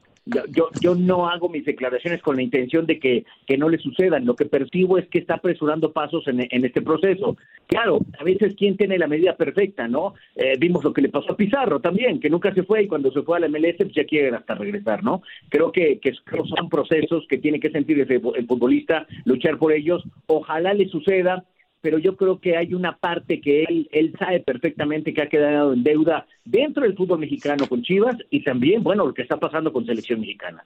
yo, 0.50 0.70
yo 0.82 0.96
no 0.96 1.28
hago 1.30 1.50
mis 1.50 1.66
declaraciones 1.66 2.22
con 2.22 2.36
la 2.36 2.42
intención 2.42 2.86
de 2.86 3.00
que, 3.00 3.26
que 3.46 3.58
no 3.58 3.70
le 3.70 3.78
sucedan. 3.78 4.26
Lo 4.26 4.36
que 4.36 4.46
percibo 4.46 4.98
es 4.98 5.08
que 5.08 5.20
está 5.20 5.36
apresurando 5.36 5.92
pasos 5.92 6.28
en, 6.28 6.48
en 6.50 6.66
este 6.66 6.82
proceso. 6.82 7.38
Claro, 7.68 8.00
a 8.20 8.24
veces 8.24 8.56
quién 8.58 8.78
tiene 8.78 8.98
la 8.98 9.08
medida 9.08 9.36
perfecta, 9.36 9.88
¿no? 9.88 10.16
Eh, 10.36 10.56
vimos 10.60 10.84
lo 10.84 10.94
que 10.94 11.02
le 11.02 11.10
pasó 11.10 11.34
a 11.34 11.38
Pizarro 11.38 11.80
también, 11.80 12.20
que 12.20 12.30
nunca 12.30 12.54
se 12.54 12.64
fue 12.64 12.84
y 12.84 12.88
cuando 12.88 13.12
se 13.12 13.22
fue 13.22 13.38
a 13.38 13.42
la 13.42 13.48
MLS 13.50 13.78
pues 13.78 13.94
ya 13.94 14.06
quiere 14.06 14.36
hasta 14.36 14.56
regresar, 14.56 15.04
¿no? 15.04 15.22
Creo 15.50 15.72
que, 15.72 16.00
que 16.00 16.14
son 16.14 16.70
procesos 16.70 17.26
que 17.28 17.38
tiene 17.38 17.60
que 17.60 17.72
sentir 17.72 18.00
el 18.00 18.22
futbolista, 18.48 19.08
luchar 19.26 19.58
por 19.58 19.72
ellos. 19.72 20.04
Ojalá 20.28 20.74
le 20.74 20.88
suceda 20.90 21.44
pero 21.82 21.98
yo 21.98 22.16
creo 22.16 22.40
que 22.40 22.58
hay 22.58 22.74
una 22.74 22.98
parte 22.98 23.42
que 23.42 23.64
él, 23.64 23.88
él 23.92 24.14
sabe 24.18 24.40
perfectamente 24.40 25.14
que 25.14 25.22
ha 25.22 25.30
quedado 25.30 25.74
en 25.74 25.84
deuda 25.84 26.28
dentro 26.46 26.84
del 26.84 26.96
fútbol 26.96 27.20
mexicano 27.20 27.68
con 27.68 27.84
Chivas 27.84 28.18
y 28.30 28.44
también, 28.44 28.84
bueno, 28.84 29.06
lo 29.06 29.14
que 29.14 29.22
está 29.22 29.38
pasando 29.38 29.72
con 29.72 29.86
selección 29.86 30.20
mexicana 30.20 30.66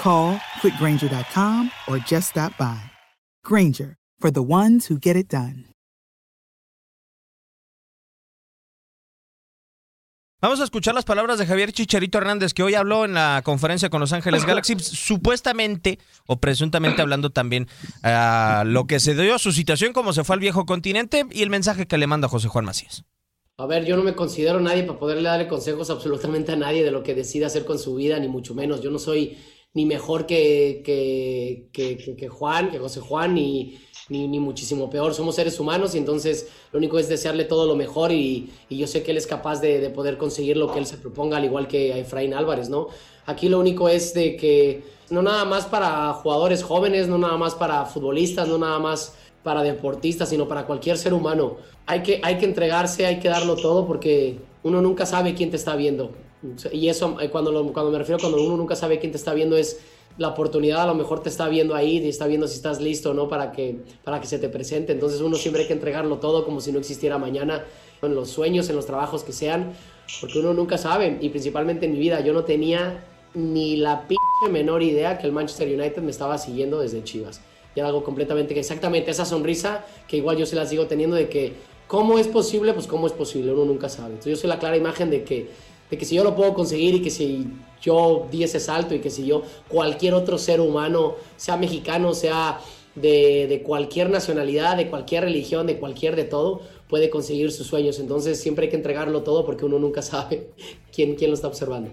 Call 0.00 0.40
quickgranger.com 0.62 1.70
or 1.86 1.98
just 1.98 2.30
stop 2.30 2.56
by. 2.58 2.80
Granger, 3.44 3.96
for 4.18 4.30
the 4.32 4.42
ones 4.42 4.90
who 4.90 4.98
get 4.98 5.14
it 5.14 5.28
done. 5.28 5.66
Vamos 10.42 10.58
a 10.60 10.64
escuchar 10.64 10.94
las 10.94 11.04
palabras 11.04 11.38
de 11.38 11.44
Javier 11.44 11.70
Chicharito 11.70 12.16
Hernández, 12.16 12.54
que 12.54 12.62
hoy 12.62 12.74
habló 12.74 13.04
en 13.04 13.12
la 13.12 13.42
conferencia 13.44 13.90
con 13.90 14.00
Los 14.00 14.14
Ángeles 14.14 14.46
Galaxy, 14.46 14.74
supuestamente 14.78 15.98
o 16.26 16.40
presuntamente 16.40 17.02
hablando 17.02 17.28
también 17.28 17.68
a 18.02 18.62
lo 18.66 18.86
que 18.86 19.00
se 19.00 19.14
dio 19.14 19.34
a 19.34 19.38
su 19.38 19.52
situación, 19.52 19.92
cómo 19.92 20.14
se 20.14 20.24
fue 20.24 20.36
al 20.36 20.40
viejo 20.40 20.64
continente 20.64 21.26
y 21.30 21.42
el 21.42 21.50
mensaje 21.50 21.86
que 21.86 21.98
le 21.98 22.06
manda 22.06 22.26
José 22.26 22.48
Juan 22.48 22.64
Macías. 22.64 23.04
A 23.58 23.66
ver, 23.66 23.84
yo 23.84 23.98
no 23.98 24.02
me 24.02 24.14
considero 24.14 24.60
nadie 24.60 24.84
para 24.84 24.98
poderle 24.98 25.24
darle 25.24 25.46
consejos 25.46 25.90
absolutamente 25.90 26.52
a 26.52 26.56
nadie 26.56 26.82
de 26.82 26.90
lo 26.90 27.02
que 27.02 27.14
decida 27.14 27.48
hacer 27.48 27.66
con 27.66 27.78
su 27.78 27.96
vida, 27.96 28.18
ni 28.18 28.26
mucho 28.26 28.54
menos. 28.54 28.80
Yo 28.80 28.90
no 28.90 28.98
soy 28.98 29.36
ni 29.74 29.86
mejor 29.86 30.26
que, 30.26 30.82
que, 30.84 31.68
que, 31.72 32.28
Juan, 32.28 32.70
que 32.70 32.78
José 32.78 33.00
Juan, 33.00 33.34
ni, 33.34 33.78
ni, 34.08 34.26
ni, 34.26 34.40
muchísimo 34.40 34.90
peor. 34.90 35.14
Somos 35.14 35.36
seres 35.36 35.60
humanos 35.60 35.94
y 35.94 35.98
entonces 35.98 36.48
lo 36.72 36.78
único 36.78 36.98
es 36.98 37.08
desearle 37.08 37.44
todo 37.44 37.66
lo 37.66 37.76
mejor 37.76 38.10
y, 38.10 38.50
y 38.68 38.78
yo 38.78 38.86
sé 38.86 39.02
que 39.02 39.12
él 39.12 39.16
es 39.16 39.26
capaz 39.26 39.60
de, 39.60 39.80
de, 39.80 39.90
poder 39.90 40.18
conseguir 40.18 40.56
lo 40.56 40.72
que 40.72 40.80
él 40.80 40.86
se 40.86 40.96
proponga, 40.96 41.36
al 41.36 41.44
igual 41.44 41.68
que 41.68 41.92
a 41.92 41.98
Efraín 41.98 42.34
Álvarez, 42.34 42.68
¿no? 42.68 42.88
Aquí 43.26 43.48
lo 43.48 43.60
único 43.60 43.88
es 43.88 44.12
de 44.12 44.36
que 44.36 44.82
no 45.10 45.22
nada 45.22 45.44
más 45.44 45.66
para 45.66 46.12
jugadores 46.14 46.62
jóvenes, 46.64 47.06
no 47.06 47.18
nada 47.18 47.36
más 47.36 47.54
para 47.54 47.84
futbolistas, 47.86 48.48
no 48.48 48.58
nada 48.58 48.78
más 48.78 49.14
para 49.42 49.62
deportistas, 49.62 50.28
sino 50.28 50.48
para 50.48 50.66
cualquier 50.66 50.98
ser 50.98 51.14
humano. 51.14 51.56
Hay 51.86 52.02
que, 52.02 52.20
hay 52.22 52.38
que 52.38 52.44
entregarse, 52.44 53.06
hay 53.06 53.20
que 53.20 53.28
darlo 53.28 53.56
todo 53.56 53.86
porque 53.86 54.38
uno 54.62 54.80
nunca 54.82 55.06
sabe 55.06 55.34
quién 55.34 55.50
te 55.50 55.56
está 55.56 55.76
viendo. 55.76 56.12
Y 56.72 56.88
eso, 56.88 57.20
eh, 57.20 57.28
cuando, 57.30 57.72
cuando 57.72 57.90
me 57.90 57.98
refiero 57.98 58.18
cuando 58.18 58.42
uno 58.42 58.56
nunca 58.56 58.76
sabe 58.76 58.98
quién 58.98 59.12
te 59.12 59.18
está 59.18 59.34
viendo, 59.34 59.56
es 59.56 59.80
la 60.18 60.28
oportunidad 60.28 60.82
a 60.82 60.86
lo 60.86 60.94
mejor 60.94 61.22
te 61.22 61.28
está 61.28 61.48
viendo 61.48 61.74
ahí 61.74 61.98
y 61.98 62.08
está 62.08 62.26
viendo 62.26 62.46
si 62.48 62.56
estás 62.56 62.80
listo 62.80 63.14
no 63.14 63.28
para 63.28 63.52
que, 63.52 63.80
para 64.04 64.20
que 64.20 64.26
se 64.26 64.38
te 64.38 64.48
presente. 64.48 64.92
Entonces 64.92 65.20
uno 65.20 65.36
siempre 65.36 65.62
hay 65.62 65.68
que 65.68 65.74
entregarlo 65.74 66.18
todo 66.18 66.44
como 66.44 66.60
si 66.60 66.72
no 66.72 66.78
existiera 66.78 67.18
mañana, 67.18 67.64
en 68.02 68.14
los 68.14 68.30
sueños, 68.30 68.68
en 68.70 68.76
los 68.76 68.86
trabajos 68.86 69.24
que 69.24 69.32
sean, 69.32 69.72
porque 70.20 70.38
uno 70.38 70.54
nunca 70.54 70.78
sabe. 70.78 71.18
Y 71.20 71.28
principalmente 71.28 71.86
en 71.86 71.92
mi 71.92 71.98
vida, 71.98 72.20
yo 72.20 72.32
no 72.32 72.44
tenía 72.44 73.04
ni 73.34 73.76
la 73.76 74.08
p 74.08 74.16
menor 74.50 74.82
idea 74.82 75.18
que 75.18 75.26
el 75.26 75.32
Manchester 75.32 75.68
United 75.68 76.02
me 76.02 76.10
estaba 76.10 76.38
siguiendo 76.38 76.80
desde 76.80 77.04
Chivas. 77.04 77.40
Y 77.74 77.80
era 77.80 77.88
algo 77.88 78.02
completamente, 78.02 78.58
exactamente 78.58 79.10
esa 79.10 79.24
sonrisa 79.24 79.84
que 80.08 80.16
igual 80.16 80.36
yo 80.36 80.46
se 80.46 80.56
la 80.56 80.66
sigo 80.66 80.86
teniendo 80.86 81.14
de 81.14 81.28
que, 81.28 81.52
¿cómo 81.86 82.18
es 82.18 82.26
posible? 82.26 82.72
Pues 82.72 82.86
cómo 82.86 83.06
es 83.06 83.12
posible, 83.12 83.52
uno 83.52 83.66
nunca 83.66 83.88
sabe. 83.88 84.10
Entonces 84.10 84.32
yo 84.32 84.36
soy 84.36 84.48
la 84.48 84.58
clara 84.58 84.76
imagen 84.76 85.10
de 85.10 85.24
que 85.24 85.50
de 85.90 85.98
que 85.98 86.04
si 86.04 86.14
yo 86.14 86.24
lo 86.24 86.36
puedo 86.36 86.54
conseguir 86.54 86.94
y 86.96 87.02
que 87.02 87.10
si 87.10 87.48
yo 87.82 88.26
di 88.30 88.44
ese 88.44 88.60
salto 88.60 88.94
y 88.94 89.00
que 89.00 89.10
si 89.10 89.26
yo, 89.26 89.42
cualquier 89.68 90.14
otro 90.14 90.38
ser 90.38 90.60
humano, 90.60 91.16
sea 91.36 91.56
mexicano, 91.56 92.14
sea 92.14 92.60
de, 92.94 93.46
de 93.48 93.62
cualquier 93.62 94.10
nacionalidad, 94.10 94.76
de 94.76 94.88
cualquier 94.88 95.24
religión, 95.24 95.66
de 95.66 95.78
cualquier 95.78 96.16
de 96.16 96.24
todo, 96.24 96.62
puede 96.88 97.08
conseguir 97.08 97.52
sus 97.52 97.66
sueños. 97.66 97.98
Entonces 97.98 98.40
siempre 98.40 98.66
hay 98.66 98.70
que 98.70 98.76
entregarlo 98.76 99.22
todo 99.22 99.44
porque 99.44 99.64
uno 99.64 99.78
nunca 99.78 100.02
sabe 100.02 100.50
quién, 100.94 101.14
quién 101.14 101.30
lo 101.30 101.34
está 101.34 101.48
observando. 101.48 101.90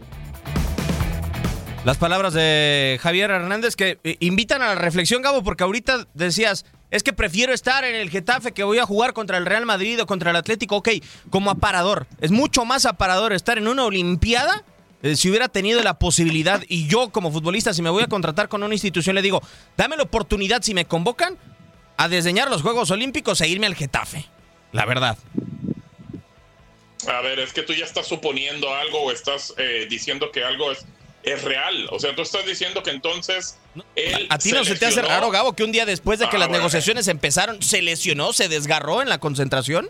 Las 1.86 1.98
palabras 1.98 2.34
de 2.34 2.98
Javier 3.00 3.32
Hernández 3.32 3.78
que 3.78 3.98
eh, 4.04 4.18
invitan 4.20 4.62
a 4.62 4.68
la 4.68 4.76
reflexión, 4.76 5.22
Gabo, 5.22 5.42
porque 5.42 5.64
ahorita 5.64 6.06
decías, 6.14 6.66
es 6.92 7.04
que 7.04 7.14
prefiero 7.14 7.54
estar 7.54 7.84
en 7.84 7.96
el 7.96 8.10
Getafe 8.10 8.54
que 8.54 8.64
voy 8.64 8.80
a 8.80 8.86
jugar 8.86 9.14
contra 9.14 9.38
el 9.38 9.46
Real 9.46 9.66
Madrid 9.66 10.02
o 10.02 10.06
contra 10.06 10.32
el 10.32 10.38
Atlético. 10.38 10.78
Ok, 10.78 10.90
como 11.30 11.52
aparador. 11.52 12.08
Es 12.22 12.32
mucho 12.32 12.66
más 12.66 12.86
aparador 12.86 13.34
estar 13.34 13.58
en 13.58 13.68
una 13.68 13.86
Olimpiada 13.86 14.64
eh, 15.04 15.16
si 15.16 15.30
hubiera 15.30 15.48
tenido 15.48 15.82
la 15.84 16.00
posibilidad 16.00 16.64
y 16.68 16.88
yo 16.88 17.10
como 17.10 17.32
futbolista, 17.32 17.74
si 17.74 17.82
me 17.82 17.90
voy 17.90 18.04
a 18.04 18.08
contratar 18.08 18.50
con 18.50 18.64
una 18.64 18.74
institución, 18.74 19.16
le 19.16 19.22
digo, 19.22 19.42
dame 19.76 19.96
la 19.96 20.04
oportunidad 20.04 20.64
si 20.64 20.74
me 20.74 20.86
convocan 20.86 21.38
a 21.98 22.08
diseñar 22.08 22.50
los 22.50 22.62
Juegos 22.62 22.90
Olímpicos 22.90 23.42
e 23.42 23.48
irme 23.48 23.68
al 23.68 23.76
Getafe. 23.76 24.26
La 24.72 24.86
verdad. 24.86 25.18
A 27.08 27.22
ver, 27.22 27.40
es 27.40 27.54
que 27.54 27.62
tú 27.62 27.74
ya 27.74 27.86
estás 27.86 28.08
suponiendo 28.08 28.74
algo 28.74 29.04
o 29.04 29.12
estás 29.12 29.54
eh, 29.58 29.88
diciendo 29.90 30.32
que 30.32 30.44
algo 30.44 30.72
es, 30.72 30.86
es 31.34 31.44
real. 31.44 31.88
O 31.92 32.00
sea, 32.00 32.16
tú 32.16 32.22
estás 32.22 32.46
diciendo 32.46 32.82
que 32.84 32.92
entonces 32.92 33.58
él 33.96 34.28
¿A 34.30 34.38
ti 34.38 34.52
no 34.52 34.64
se 34.66 34.76
te 34.76 34.86
hace 34.86 35.02
raro, 35.02 35.30
Gabo, 35.30 35.54
que 35.54 35.64
un 35.64 35.72
día 35.72 35.86
después 35.86 36.20
de 36.20 36.30
que 36.30 36.36
Ah, 36.36 36.40
las 36.40 36.48
bueno. 36.48 36.60
negociaciones 36.60 37.08
empezaron, 37.08 37.62
se 37.62 37.82
lesionó, 37.82 38.34
se 38.34 38.48
desgarró 38.50 39.02
en 39.02 39.10
la 39.10 39.20
concentración? 39.20 39.90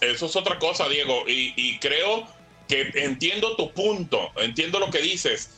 Eso 0.00 0.26
es 0.26 0.36
otra 0.36 0.58
cosa, 0.58 0.88
Diego. 0.88 1.24
Y, 1.28 1.54
y 1.56 1.78
creo 1.78 2.26
que 2.68 2.90
entiendo 2.94 3.56
tu 3.56 3.72
punto, 3.72 4.30
entiendo 4.36 4.78
lo 4.80 4.90
que 4.90 4.98
dices. 5.00 5.50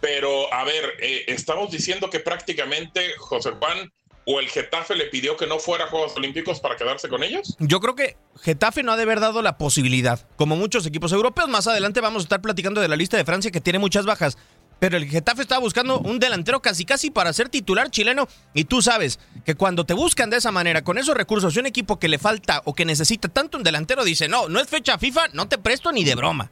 Pero, 0.00 0.52
a 0.52 0.64
ver, 0.64 0.94
eh, 1.00 1.24
estamos 1.28 1.70
diciendo 1.70 2.10
que 2.10 2.20
prácticamente 2.20 3.14
José 3.18 3.50
Juan 3.58 3.90
o 4.26 4.40
el 4.40 4.48
Getafe 4.48 4.96
le 4.96 5.06
pidió 5.06 5.36
que 5.36 5.46
no 5.46 5.58
fuera 5.58 5.84
a 5.84 5.88
Juegos 5.88 6.14
Olímpicos 6.16 6.58
para 6.58 6.76
quedarse 6.76 7.08
con 7.08 7.22
ellos. 7.22 7.56
Yo 7.60 7.80
creo 7.80 7.94
que 7.94 8.16
Getafe 8.42 8.82
no 8.82 8.92
ha 8.92 8.96
de 8.96 9.04
haber 9.04 9.20
dado 9.20 9.40
la 9.40 9.56
posibilidad, 9.56 10.28
como 10.36 10.56
muchos 10.56 10.84
equipos 10.84 11.12
europeos. 11.12 11.48
Más 11.48 11.68
adelante 11.68 12.00
vamos 12.00 12.22
a 12.22 12.24
estar 12.24 12.42
platicando 12.42 12.80
de 12.80 12.88
la 12.88 12.96
lista 12.96 13.16
de 13.16 13.24
Francia 13.24 13.52
que 13.52 13.60
tiene 13.60 13.78
muchas 13.78 14.04
bajas. 14.04 14.36
Pero 14.80 14.96
el 14.96 15.08
Getafe 15.08 15.42
estaba 15.42 15.60
buscando 15.60 16.00
un 16.00 16.18
delantero 16.18 16.60
casi 16.60 16.84
casi 16.84 17.10
para 17.10 17.32
ser 17.32 17.48
titular 17.48 17.88
chileno. 17.88 18.28
Y 18.52 18.64
tú 18.64 18.82
sabes 18.82 19.20
que 19.44 19.54
cuando 19.54 19.86
te 19.86 19.94
buscan 19.94 20.28
de 20.28 20.38
esa 20.38 20.50
manera, 20.50 20.82
con 20.82 20.98
esos 20.98 21.16
recursos, 21.16 21.54
y 21.54 21.60
un 21.60 21.66
equipo 21.66 21.98
que 21.98 22.08
le 22.08 22.18
falta 22.18 22.62
o 22.64 22.74
que 22.74 22.84
necesita 22.84 23.28
tanto 23.28 23.56
un 23.56 23.64
delantero, 23.64 24.04
dice, 24.04 24.28
no, 24.28 24.48
no 24.48 24.60
es 24.60 24.68
fecha 24.68 24.98
FIFA, 24.98 25.28
no 25.34 25.48
te 25.48 25.56
presto 25.56 25.92
ni 25.92 26.04
de 26.04 26.14
broma. 26.16 26.50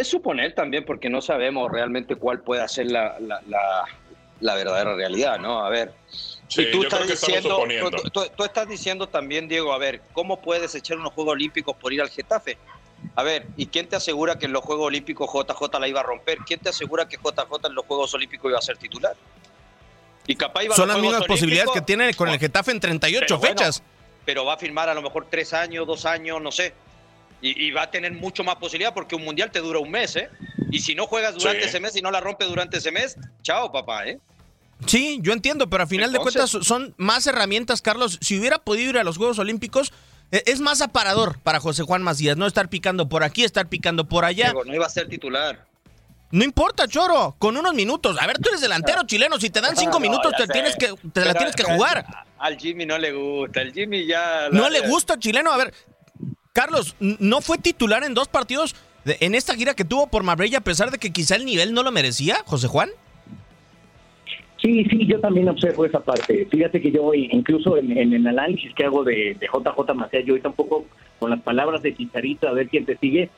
Es 0.00 0.08
suponer 0.08 0.54
también 0.54 0.84
porque 0.84 1.08
no 1.08 1.20
sabemos 1.20 1.70
realmente 1.70 2.16
cuál 2.16 2.40
puede 2.40 2.66
ser 2.68 2.90
la, 2.90 3.16
la, 3.20 3.40
la- 3.48 3.84
la 4.38 4.54
verdadera 4.54 4.94
realidad, 4.94 5.38
¿no? 5.38 5.64
A 5.64 5.70
ver. 5.70 5.94
Sí, 6.48 6.62
y 6.62 6.70
tú 6.70 6.82
estás 6.82 7.08
diciendo, 7.08 7.58
tú, 8.02 8.10
tú- 8.10 8.26
tú 8.36 8.44
estás 8.44 8.68
diciendo 8.68 9.08
también, 9.08 9.48
Diego, 9.48 9.72
a 9.72 9.78
ver, 9.78 10.02
¿cómo 10.12 10.40
puedes 10.42 10.74
echar 10.74 10.98
unos 10.98 11.12
Juegos 11.14 11.32
Olímpicos 11.32 11.74
por 11.76 11.92
ir 11.92 12.02
al 12.02 12.10
Getafe? 12.10 12.58
A 13.14 13.22
ver, 13.22 13.46
¿y 13.56 13.66
quién 13.66 13.88
te 13.88 13.96
asegura 13.96 14.38
que 14.38 14.44
en 14.46 14.52
los 14.52 14.62
Juegos 14.62 14.86
Olímpicos 14.88 15.30
JJ 15.32 15.78
la 15.80 15.88
iba 15.88 16.00
a 16.00 16.02
romper? 16.02 16.38
¿Quién 16.46 16.60
te 16.60 16.68
asegura 16.68 17.08
que 17.08 17.16
JJ 17.16 17.66
en 17.66 17.74
los 17.74 17.86
Juegos 17.86 18.12
Olímpicos 18.14 18.50
iba 18.50 18.58
a 18.58 18.62
ser 18.62 18.76
titular? 18.76 19.14
Y 20.26 20.34
capaz 20.36 20.64
iba 20.64 20.74
a 20.74 20.76
Son 20.76 20.88
los 20.88 20.96
las 20.96 21.02
mismas 21.02 21.24
posibilidades 21.26 21.70
que 21.72 21.80
tiene 21.80 22.12
con 22.14 22.28
el 22.28 22.38
Getafe 22.38 22.72
en 22.72 22.80
38 22.80 23.24
pero 23.26 23.38
bueno, 23.38 23.54
fechas. 23.56 23.82
pero 24.24 24.44
va 24.44 24.54
a 24.54 24.58
firmar 24.58 24.88
a 24.90 24.94
lo 24.94 25.00
mejor 25.02 25.26
tres 25.30 25.52
años, 25.54 25.86
dos 25.86 26.04
años, 26.04 26.42
no 26.42 26.52
sé. 26.52 26.74
Y, 27.42 27.66
y 27.66 27.70
va 27.70 27.82
a 27.82 27.90
tener 27.90 28.12
mucho 28.12 28.42
más 28.44 28.56
posibilidad 28.56 28.94
porque 28.94 29.14
un 29.14 29.24
mundial 29.24 29.50
te 29.50 29.58
dura 29.60 29.78
un 29.78 29.90
mes, 29.90 30.16
¿eh? 30.16 30.30
Y 30.70 30.80
si 30.80 30.94
no 30.94 31.06
juegas 31.06 31.34
durante 31.34 31.62
Sí. 31.62 31.68
ese 31.68 31.80
mes 31.80 31.94
y 31.96 32.02
no 32.02 32.10
la 32.10 32.20
rompes 32.20 32.48
durante 32.48 32.78
ese 32.78 32.90
mes, 32.90 33.16
chao, 33.42 33.70
papá, 33.70 34.06
¿eh? 34.06 34.18
Sí, 34.86 35.18
yo 35.22 35.32
entiendo, 35.32 35.68
pero 35.70 35.84
a 35.84 35.86
final 35.86 36.12
de 36.12 36.18
cuentas 36.18 36.50
son 36.50 36.94
más 36.98 37.26
herramientas, 37.26 37.80
Carlos. 37.82 38.18
Si 38.20 38.38
hubiera 38.38 38.58
podido 38.58 38.90
ir 38.90 38.98
a 38.98 39.04
los 39.04 39.16
Juegos 39.16 39.38
Olímpicos, 39.38 39.92
eh, 40.32 40.42
es 40.46 40.60
más 40.60 40.80
aparador 40.82 41.38
para 41.40 41.60
José 41.60 41.82
Juan 41.82 42.02
Macías, 42.02 42.36
no 42.36 42.46
estar 42.46 42.68
picando 42.68 43.08
por 43.08 43.22
aquí, 43.22 43.44
estar 43.44 43.68
picando 43.68 44.06
por 44.08 44.24
allá. 44.24 44.46
Diego, 44.46 44.64
no 44.64 44.74
iba 44.74 44.84
a 44.86 44.90
ser 44.90 45.08
titular. 45.08 45.64
No 46.32 46.42
importa, 46.44 46.88
Choro, 46.88 47.36
con 47.38 47.56
unos 47.56 47.72
minutos. 47.72 48.18
A 48.20 48.26
ver, 48.26 48.38
tú 48.38 48.48
eres 48.48 48.60
delantero 48.60 49.02
chileno, 49.06 49.38
si 49.38 49.48
te 49.48 49.60
dan 49.60 49.76
cinco 49.76 49.92
No, 49.94 50.00
minutos 50.00 50.32
te 50.36 50.46
sé. 50.46 50.52
tienes 50.52 50.76
que 50.76 50.92
te 51.12 51.24
la 51.24 51.34
tienes 51.34 51.54
que 51.54 51.62
jugar. 51.62 52.04
Al 52.38 52.58
Jimmy 52.58 52.84
no 52.84 52.98
le 52.98 53.12
gusta, 53.12 53.62
el 53.62 53.72
Jimmy 53.72 54.04
ya... 54.06 54.48
No 54.50 54.68
le 54.68 54.80
gusta 54.80 55.18
chileno. 55.18 55.52
A 55.52 55.56
ver, 55.56 55.72
Carlos, 56.60 56.96
no 57.00 57.42
fue 57.42 57.58
titular 57.58 58.02
en 58.02 58.14
dos 58.14 58.28
partidos 58.28 58.74
de- 59.04 59.18
en 59.20 59.34
esta 59.34 59.54
gira 59.54 59.74
que 59.74 59.84
tuvo 59.84 60.06
por 60.06 60.22
Marbella 60.22 60.56
a 60.56 60.60
pesar 60.62 60.90
de 60.90 60.96
que 60.96 61.10
quizá 61.12 61.36
el 61.36 61.44
nivel 61.44 61.74
no 61.74 61.82
lo 61.82 61.92
merecía, 61.92 62.36
José 62.46 62.66
Juan. 62.66 62.88
Sí, 64.62 64.84
sí, 64.90 65.06
yo 65.06 65.20
también 65.20 65.50
observo 65.50 65.84
esa 65.84 66.00
parte. 66.00 66.46
Fíjate 66.50 66.80
que 66.80 66.90
yo, 66.90 67.12
incluso 67.12 67.76
en, 67.76 67.96
en 67.96 68.14
el 68.14 68.26
análisis 68.26 68.72
que 68.74 68.84
hago 68.86 69.04
de, 69.04 69.36
de 69.38 69.46
JJ 69.52 69.92
Macías, 69.94 70.24
yo 70.24 70.32
ahorita 70.32 70.48
un 70.48 70.54
poco 70.54 70.86
con 71.18 71.28
las 71.30 71.42
palabras 71.42 71.82
de 71.82 71.94
Chicharito, 71.94 72.48
a 72.48 72.52
ver 72.52 72.68
quién 72.68 72.86
te 72.86 72.96
sigue. 72.96 73.28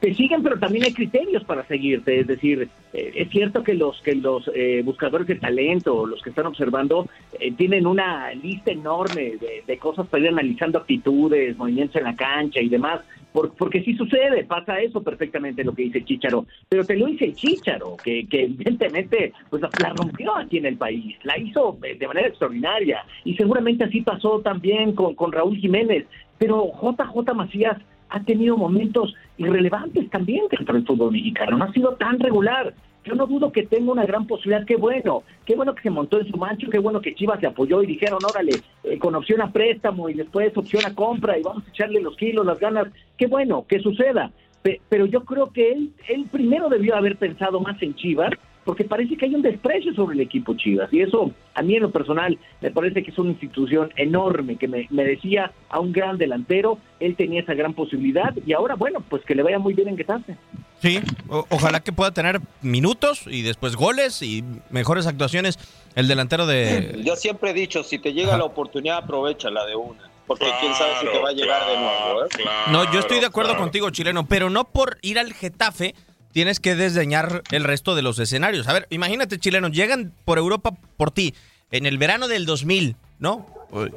Te 0.00 0.14
siguen, 0.14 0.42
pero 0.42 0.58
también 0.58 0.84
hay 0.84 0.94
criterios 0.94 1.44
para 1.44 1.66
seguirte. 1.66 2.20
Es 2.20 2.26
decir, 2.26 2.70
eh, 2.94 3.12
es 3.16 3.28
cierto 3.28 3.62
que 3.62 3.74
los 3.74 4.00
que 4.00 4.14
los 4.14 4.50
eh, 4.54 4.80
buscadores 4.82 5.26
de 5.26 5.34
talento, 5.34 6.06
los 6.06 6.22
que 6.22 6.30
están 6.30 6.46
observando, 6.46 7.06
eh, 7.38 7.52
tienen 7.52 7.86
una 7.86 8.32
lista 8.32 8.70
enorme 8.70 9.34
de, 9.66 9.78
cosas 9.78 10.06
para 10.08 10.22
ir 10.22 10.28
analizando 10.30 10.78
actitudes, 10.78 11.56
movimientos 11.58 11.96
en 11.96 12.04
la 12.04 12.16
cancha 12.16 12.60
y 12.60 12.70
demás. 12.70 13.00
Por- 13.32 13.52
porque 13.54 13.82
sí 13.84 13.94
sucede, 13.94 14.42
pasa 14.44 14.80
eso 14.80 15.02
perfectamente 15.02 15.62
lo 15.62 15.72
que 15.74 15.82
dice 15.84 16.02
Chicharo, 16.04 16.46
pero 16.68 16.84
te 16.84 16.96
lo 16.96 17.06
dice 17.06 17.32
Chicharo, 17.32 17.96
que, 18.02 18.26
que 18.26 18.44
evidentemente 18.44 19.32
pues 19.50 19.62
la 19.62 19.70
la 19.80 19.90
rompió 19.90 20.34
aquí 20.36 20.56
en 20.58 20.66
el 20.66 20.76
país, 20.76 21.14
la 21.22 21.38
hizo 21.38 21.78
eh, 21.84 21.94
de 21.94 22.08
manera 22.08 22.26
extraordinaria 22.26 23.04
y 23.24 23.34
seguramente 23.36 23.84
así 23.84 24.00
pasó 24.00 24.40
también 24.40 24.94
con, 24.94 25.14
con 25.14 25.30
Raúl 25.30 25.56
Jiménez, 25.58 26.06
pero 26.38 26.72
JJ 26.82 27.34
Macías 27.34 27.76
ha 28.10 28.20
tenido 28.20 28.56
momentos 28.56 29.14
irrelevantes 29.38 30.08
también 30.10 30.44
dentro 30.50 30.74
del 30.74 30.86
fútbol 30.86 31.12
mexicano, 31.12 31.56
no 31.56 31.64
ha 31.64 31.72
sido 31.72 31.94
tan 31.94 32.18
regular. 32.20 32.74
Yo 33.02 33.14
no 33.14 33.26
dudo 33.26 33.50
que 33.50 33.62
tenga 33.62 33.92
una 33.92 34.04
gran 34.04 34.26
posibilidad, 34.26 34.66
qué 34.66 34.76
bueno, 34.76 35.22
qué 35.46 35.56
bueno 35.56 35.74
que 35.74 35.80
se 35.80 35.88
montó 35.88 36.20
en 36.20 36.30
su 36.30 36.36
mancho, 36.36 36.68
qué 36.68 36.78
bueno 36.78 37.00
que 37.00 37.14
Chivas 37.14 37.40
se 37.40 37.46
apoyó 37.46 37.82
y 37.82 37.86
dijeron, 37.86 38.22
órale, 38.22 38.60
eh, 38.84 38.98
con 38.98 39.14
opción 39.14 39.40
a 39.40 39.50
préstamo 39.50 40.10
y 40.10 40.14
después 40.14 40.54
opción 40.54 40.84
a 40.84 40.94
compra 40.94 41.38
y 41.38 41.42
vamos 41.42 41.64
a 41.66 41.70
echarle 41.70 42.02
los 42.02 42.14
kilos, 42.18 42.44
las 42.44 42.60
ganas, 42.60 42.88
qué 43.16 43.26
bueno, 43.26 43.64
que 43.66 43.80
suceda. 43.80 44.30
Pe- 44.60 44.82
pero 44.90 45.06
yo 45.06 45.24
creo 45.24 45.50
que 45.50 45.72
él, 45.72 45.92
él 46.08 46.26
primero 46.30 46.68
debió 46.68 46.94
haber 46.94 47.16
pensado 47.16 47.58
más 47.60 47.80
en 47.82 47.94
Chivas, 47.94 48.32
porque 48.64 48.84
parece 48.84 49.16
que 49.16 49.24
hay 49.26 49.34
un 49.34 49.42
desprecio 49.42 49.94
sobre 49.94 50.14
el 50.14 50.20
equipo 50.20 50.54
Chivas. 50.54 50.92
Y 50.92 51.00
eso, 51.00 51.30
a 51.54 51.62
mí 51.62 51.76
en 51.76 51.82
lo 51.82 51.90
personal, 51.90 52.38
me 52.60 52.70
parece 52.70 53.02
que 53.02 53.10
es 53.10 53.18
una 53.18 53.30
institución 53.30 53.90
enorme, 53.96 54.56
que 54.56 54.68
me 54.68 54.86
merecía 54.90 55.52
a 55.68 55.80
un 55.80 55.92
gran 55.92 56.18
delantero. 56.18 56.78
Él 57.00 57.16
tenía 57.16 57.40
esa 57.40 57.54
gran 57.54 57.72
posibilidad 57.74 58.34
y 58.46 58.52
ahora, 58.52 58.74
bueno, 58.74 59.00
pues 59.08 59.22
que 59.24 59.34
le 59.34 59.42
vaya 59.42 59.58
muy 59.58 59.74
bien 59.74 59.88
en 59.88 59.96
Getafe. 59.96 60.36
Sí, 60.80 61.00
o- 61.28 61.44
ojalá 61.50 61.80
que 61.80 61.92
pueda 61.92 62.10
tener 62.10 62.40
minutos 62.62 63.22
y 63.26 63.42
después 63.42 63.76
goles 63.76 64.22
y 64.22 64.44
mejores 64.70 65.06
actuaciones 65.06 65.58
el 65.94 66.08
delantero 66.08 66.46
de... 66.46 67.00
Yo 67.04 67.16
siempre 67.16 67.50
he 67.50 67.54
dicho, 67.54 67.82
si 67.82 67.98
te 67.98 68.12
llega 68.12 68.36
la 68.38 68.44
oportunidad, 68.44 68.98
aprovechala 68.98 69.66
de 69.66 69.76
una. 69.76 70.08
Porque 70.26 70.46
quién 70.60 70.72
sabe 70.74 70.92
si 71.00 71.06
te 71.06 71.18
va 71.18 71.30
a 71.30 71.32
llegar 71.32 71.60
de 71.66 71.76
nuevo, 71.76 72.24
¿eh? 72.24 72.28
No, 72.70 72.92
yo 72.92 73.00
estoy 73.00 73.18
de 73.18 73.26
acuerdo 73.26 73.56
contigo, 73.56 73.90
chileno, 73.90 74.26
pero 74.26 74.48
no 74.48 74.64
por 74.64 74.98
ir 75.02 75.18
al 75.18 75.32
Getafe 75.32 75.96
tienes 76.32 76.60
que 76.60 76.74
desdeñar 76.74 77.42
el 77.50 77.64
resto 77.64 77.94
de 77.94 78.02
los 78.02 78.18
escenarios. 78.18 78.68
A 78.68 78.72
ver, 78.72 78.86
imagínate, 78.90 79.38
chileno, 79.38 79.68
llegan 79.68 80.12
por 80.24 80.38
Europa 80.38 80.72
por 80.96 81.10
ti 81.10 81.34
en 81.70 81.86
el 81.86 81.98
verano 81.98 82.28
del 82.28 82.46
2000, 82.46 82.96
¿no? 83.18 83.46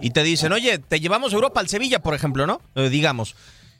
Y 0.01 0.11
te 0.11 0.23
dicen, 0.23 0.51
oye, 0.51 0.77
te 0.77 0.99
llevamos 0.99 1.33
a 1.33 1.35
Europa 1.35 1.59
al 1.59 1.67
Sevilla, 1.67 1.99
por 1.99 2.13
ejemplo, 2.13 2.45
¿no? 2.45 2.61
Eh, 2.75 2.89
digamos. 2.89 3.35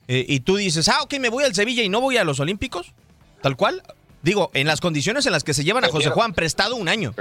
Eh, 0.08 0.26
y 0.28 0.40
tú 0.42 0.56
dices, 0.56 0.90
ah, 0.90 1.00
ok, 1.04 1.14
me 1.20 1.30
voy 1.30 1.44
al 1.44 1.54
Sevilla 1.54 1.84
y 1.84 1.90
no 1.90 2.02
voy 2.02 2.18
a 2.18 2.24
los 2.24 2.40
Olímpicos, 2.40 2.94
tal 3.42 3.56
cual. 3.56 3.84
Digo, 4.24 4.50
en 4.54 4.68
las 4.68 4.80
condiciones 4.82 5.26
en 5.26 5.34
las 5.34 5.44
que 5.44 5.54
se 5.54 5.64
llevan 5.64 5.84
a 5.84 5.90
José 5.90 6.10
Juan 6.10 6.34
prestado 6.34 6.76
un 6.78 6.88
año. 6.90 7.14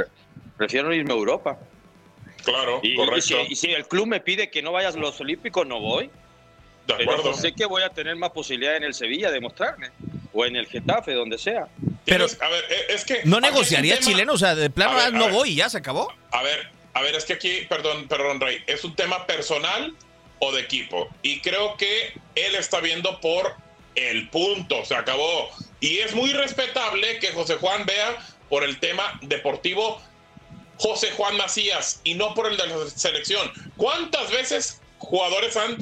Prefiero 0.57 0.93
irme 0.95 1.13
a 1.13 1.17
Europa. 1.17 1.59
Claro, 2.45 2.81
Y, 2.83 2.97
y 3.01 3.21
si, 3.23 3.35
y 3.51 3.57
si 3.57 3.71
el 3.71 3.87
club 3.87 4.07
me 4.07 4.21
pide 4.21 4.51
que 4.51 4.63
no 4.63 4.73
vayas 4.73 4.95
a 4.97 4.99
los 4.99 5.21
Olímpicos, 5.21 5.67
no 5.67 5.81
voy. 5.81 6.07
De 6.87 6.95
Pero 6.97 7.13
acuerdo. 7.13 7.35
sé 7.35 7.53
que 7.53 7.67
voy 7.67 7.83
a 7.83 7.91
tener 7.91 8.17
más 8.17 8.31
posibilidad 8.31 8.77
en 8.77 8.83
el 8.85 8.95
Sevilla 8.95 9.31
de 9.31 9.41
mostrarme. 9.41 9.91
O 10.33 10.45
en 10.45 10.57
el 10.57 10.67
Getafe, 10.67 11.13
donde 11.13 11.39
sea. 11.39 11.69
Pero, 12.05 12.27
a 12.41 12.49
ver, 12.49 12.65
eh, 12.71 12.87
es 12.91 13.05
que. 13.05 13.21
¿No 13.25 13.41
negociaría 13.41 13.97
tema- 13.97 14.07
chileno? 14.07 14.33
O 14.33 14.39
sea, 14.39 14.55
de 14.55 14.71
plano, 14.71 14.97
ver, 14.97 15.13
no 15.13 15.27
ver. 15.27 15.33
voy 15.33 15.51
y 15.51 15.55
ya 15.57 15.69
se 15.69 15.79
acabó. 15.79 16.13
A 16.31 16.43
ver, 16.43 16.69
a 16.95 17.03
ver, 17.03 17.15
es 17.15 17.25
que 17.25 17.35
aquí, 17.35 17.67
perdón, 17.69 18.09
perdón, 18.09 18.41
Rey, 18.41 18.59
es 18.67 18.85
un 18.85 18.95
tema 18.97 19.27
personal 19.27 19.95
o 20.39 20.53
de 20.53 20.61
equipo. 20.63 21.09
Y 21.23 21.41
creo 21.41 21.77
que 21.77 22.15
él 22.35 22.55
está 22.55 22.81
viendo 22.81 23.21
por 23.21 23.55
el 23.95 24.29
punto, 24.31 24.85
se 24.85 24.95
acabó. 24.95 25.51
Y 25.81 25.99
es 25.99 26.15
muy 26.15 26.33
respetable 26.33 27.19
que 27.19 27.29
José 27.33 27.57
Juan 27.57 27.85
vea 27.87 28.17
por 28.49 28.65
el 28.65 28.79
tema 28.81 29.19
deportivo 29.23 30.01
José 30.79 31.11
Juan 31.13 31.37
Macías 31.37 32.01
y 32.05 32.15
no 32.15 32.35
por 32.35 32.51
el 32.51 32.57
de 32.57 32.67
la 32.67 32.91
selección. 32.91 33.53
¿Cuántas 33.77 34.31
veces 34.31 34.81
jugadores 34.99 35.57
han 35.57 35.77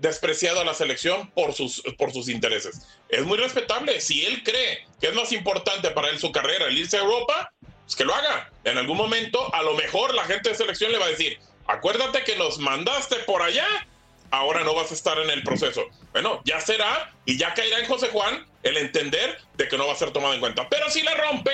despreciado 0.00 0.60
a 0.60 0.64
la 0.64 0.74
selección 0.74 1.30
por 1.30 1.54
sus, 1.54 1.82
por 1.96 2.12
sus 2.12 2.28
intereses? 2.28 2.82
Es 3.14 3.24
muy 3.24 3.38
respetable. 3.38 4.00
Si 4.00 4.24
él 4.26 4.42
cree 4.42 4.86
que 5.00 5.06
es 5.08 5.14
más 5.14 5.30
importante 5.30 5.90
para 5.90 6.08
él 6.08 6.18
su 6.18 6.32
carrera 6.32 6.66
el 6.66 6.76
irse 6.76 6.96
a 6.96 7.00
Europa, 7.00 7.52
pues 7.84 7.94
que 7.94 8.04
lo 8.04 8.12
haga. 8.12 8.50
En 8.64 8.76
algún 8.76 8.96
momento, 8.96 9.54
a 9.54 9.62
lo 9.62 9.74
mejor 9.74 10.14
la 10.14 10.24
gente 10.24 10.48
de 10.48 10.56
selección 10.56 10.90
le 10.90 10.98
va 10.98 11.06
a 11.06 11.10
decir, 11.10 11.38
acuérdate 11.68 12.24
que 12.24 12.34
nos 12.34 12.58
mandaste 12.58 13.16
por 13.20 13.42
allá, 13.42 13.66
ahora 14.30 14.64
no 14.64 14.74
vas 14.74 14.90
a 14.90 14.94
estar 14.94 15.16
en 15.18 15.30
el 15.30 15.44
proceso. 15.44 15.84
Bueno, 16.10 16.40
ya 16.44 16.60
será 16.60 17.12
y 17.24 17.38
ya 17.38 17.54
caerá 17.54 17.78
en 17.78 17.86
José 17.86 18.08
Juan 18.08 18.46
el 18.64 18.76
entender 18.78 19.38
de 19.56 19.68
que 19.68 19.78
no 19.78 19.86
va 19.86 19.92
a 19.92 19.96
ser 19.96 20.10
tomado 20.10 20.34
en 20.34 20.40
cuenta. 20.40 20.68
Pero 20.68 20.90
si 20.90 21.02
le 21.02 21.14
rompe, 21.14 21.52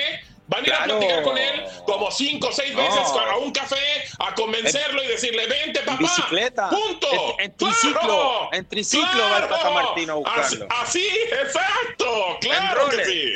van 0.51 0.63
a 0.63 0.67
ir 0.67 0.73
a 0.73 0.77
Claro. 0.83 0.99
platicar 0.99 1.23
con 1.23 1.37
él 1.37 1.63
como 1.85 2.11
cinco 2.11 2.49
o 2.49 2.51
seis 2.51 2.75
veces 2.75 2.93
No. 3.13 3.19
a 3.21 3.37
un 3.37 3.51
café 3.51 3.77
a 4.19 4.35
convencerlo 4.35 5.01
y 5.03 5.07
decirle, 5.07 5.47
vente 5.47 5.79
papá. 5.79 5.97
bicicleta. 5.97 6.69
Punto. 6.69 7.07
En- 7.39 7.45
en 7.45 7.57
triciclo. 7.57 8.49
En 8.53 8.67
triciclo 8.67 9.29
va 9.31 9.37
el 9.39 9.47
Tata 9.47 9.69
Martino 9.71 10.21
a 10.25 10.33
Así, 10.41 10.57
buscarlo. 10.57 10.75
así, 10.83 11.07
exacto. 11.41 12.37
Claro 12.41 12.89
que 12.89 13.05
sí. 13.05 13.33